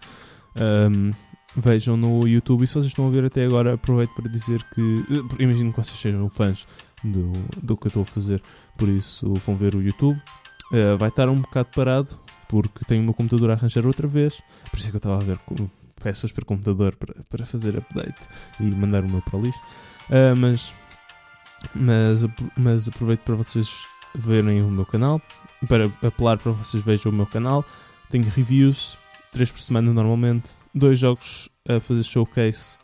Um, 0.56 1.12
vejam 1.56 1.98
no 1.98 2.28
YouTube. 2.28 2.64
E 2.64 2.68
se 2.68 2.74
vocês 2.74 2.86
estão 2.86 3.08
a 3.08 3.10
ver 3.10 3.26
até 3.26 3.46
agora, 3.46 3.74
aproveito 3.74 4.14
para 4.16 4.30
dizer 4.30 4.64
que. 4.64 5.06
Eh, 5.10 5.44
imagino 5.44 5.72
que 5.72 5.78
vocês 5.78 6.00
sejam 6.00 6.30
fãs 6.30 6.68
do, 7.04 7.34
do 7.62 7.78
que 7.78 7.88
eu 7.88 7.90
estou 7.90 8.04
a 8.04 8.06
fazer, 8.06 8.42
por 8.78 8.90
isso 8.90 9.34
vão 9.36 9.56
ver 9.56 9.76
o 9.76 9.82
YouTube. 9.82 10.20
Uh, 10.72 10.98
vai 10.98 11.10
estar 11.10 11.28
um 11.30 11.42
bocado 11.42 11.70
parado, 11.76 12.10
porque 12.48 12.86
tenho 12.86 13.02
o 13.02 13.06
meu 13.06 13.14
computador 13.14 13.50
a 13.50 13.54
arranjar 13.54 13.86
outra 13.88 14.08
vez. 14.08 14.42
Por 14.70 14.78
isso 14.78 14.88
é 14.88 14.92
que 14.92 14.98
eu 14.98 15.00
estava 15.00 15.18
a 15.18 15.24
ver 15.24 15.40
peças 16.00 16.32
para 16.32 16.46
computador 16.46 16.96
para, 16.96 17.14
para 17.30 17.46
fazer 17.46 17.78
update 17.78 18.28
e 18.60 18.64
mandar 18.64 19.04
o 19.04 19.10
meu 19.10 19.22
para 19.22 19.38
o 19.38 19.42
lixo. 19.42 19.60
Uh, 20.10 20.36
mas, 20.36 20.74
mas, 21.76 22.26
mas 22.56 22.88
aproveito 22.88 23.22
para 23.22 23.36
vocês 23.36 23.86
verem 24.16 24.62
o 24.62 24.70
meu 24.70 24.86
canal, 24.86 25.22
para 25.68 25.86
apelar 26.02 26.38
para 26.38 26.52
vocês 26.52 26.84
vejam 26.84 27.12
o 27.12 27.16
meu 27.16 27.28
canal. 27.28 27.66
Tenho 28.10 28.28
reviews, 28.30 28.98
3 29.32 29.52
por 29.52 29.60
semana 29.60 29.94
normalmente, 29.94 30.52
dois 30.74 31.00
jogos 31.00 31.50
a 31.68 31.80
fazer 31.80 32.04
showcase. 32.04 32.78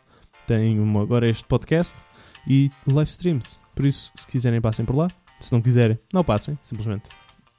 Tenho 0.46 0.98
agora 1.00 1.28
este 1.28 1.44
podcast 1.44 1.96
e 2.48 2.70
live 2.86 3.10
streams. 3.10 3.60
Por 3.74 3.84
isso, 3.84 4.12
se 4.14 4.26
quiserem, 4.26 4.60
passem 4.60 4.84
por 4.84 4.96
lá. 4.96 5.10
Se 5.40 5.52
não 5.52 5.60
quiserem, 5.60 5.98
não 6.12 6.24
passem. 6.24 6.58
Simplesmente 6.62 7.10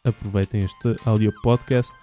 aproveitem 0.03 0.63
este 0.63 0.97
audio 1.05 1.33
podcast. 1.41 1.93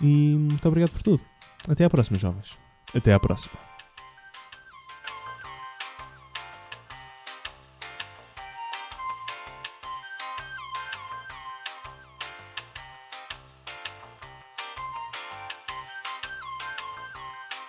E 0.00 0.34
muito 0.34 0.66
obrigado 0.68 0.92
por 0.92 1.02
tudo. 1.02 1.24
Até 1.68 1.84
à 1.84 1.90
próxima, 1.90 2.18
jovens. 2.18 2.58
Até 2.94 3.12
à 3.12 3.18
próxima. 3.18 3.67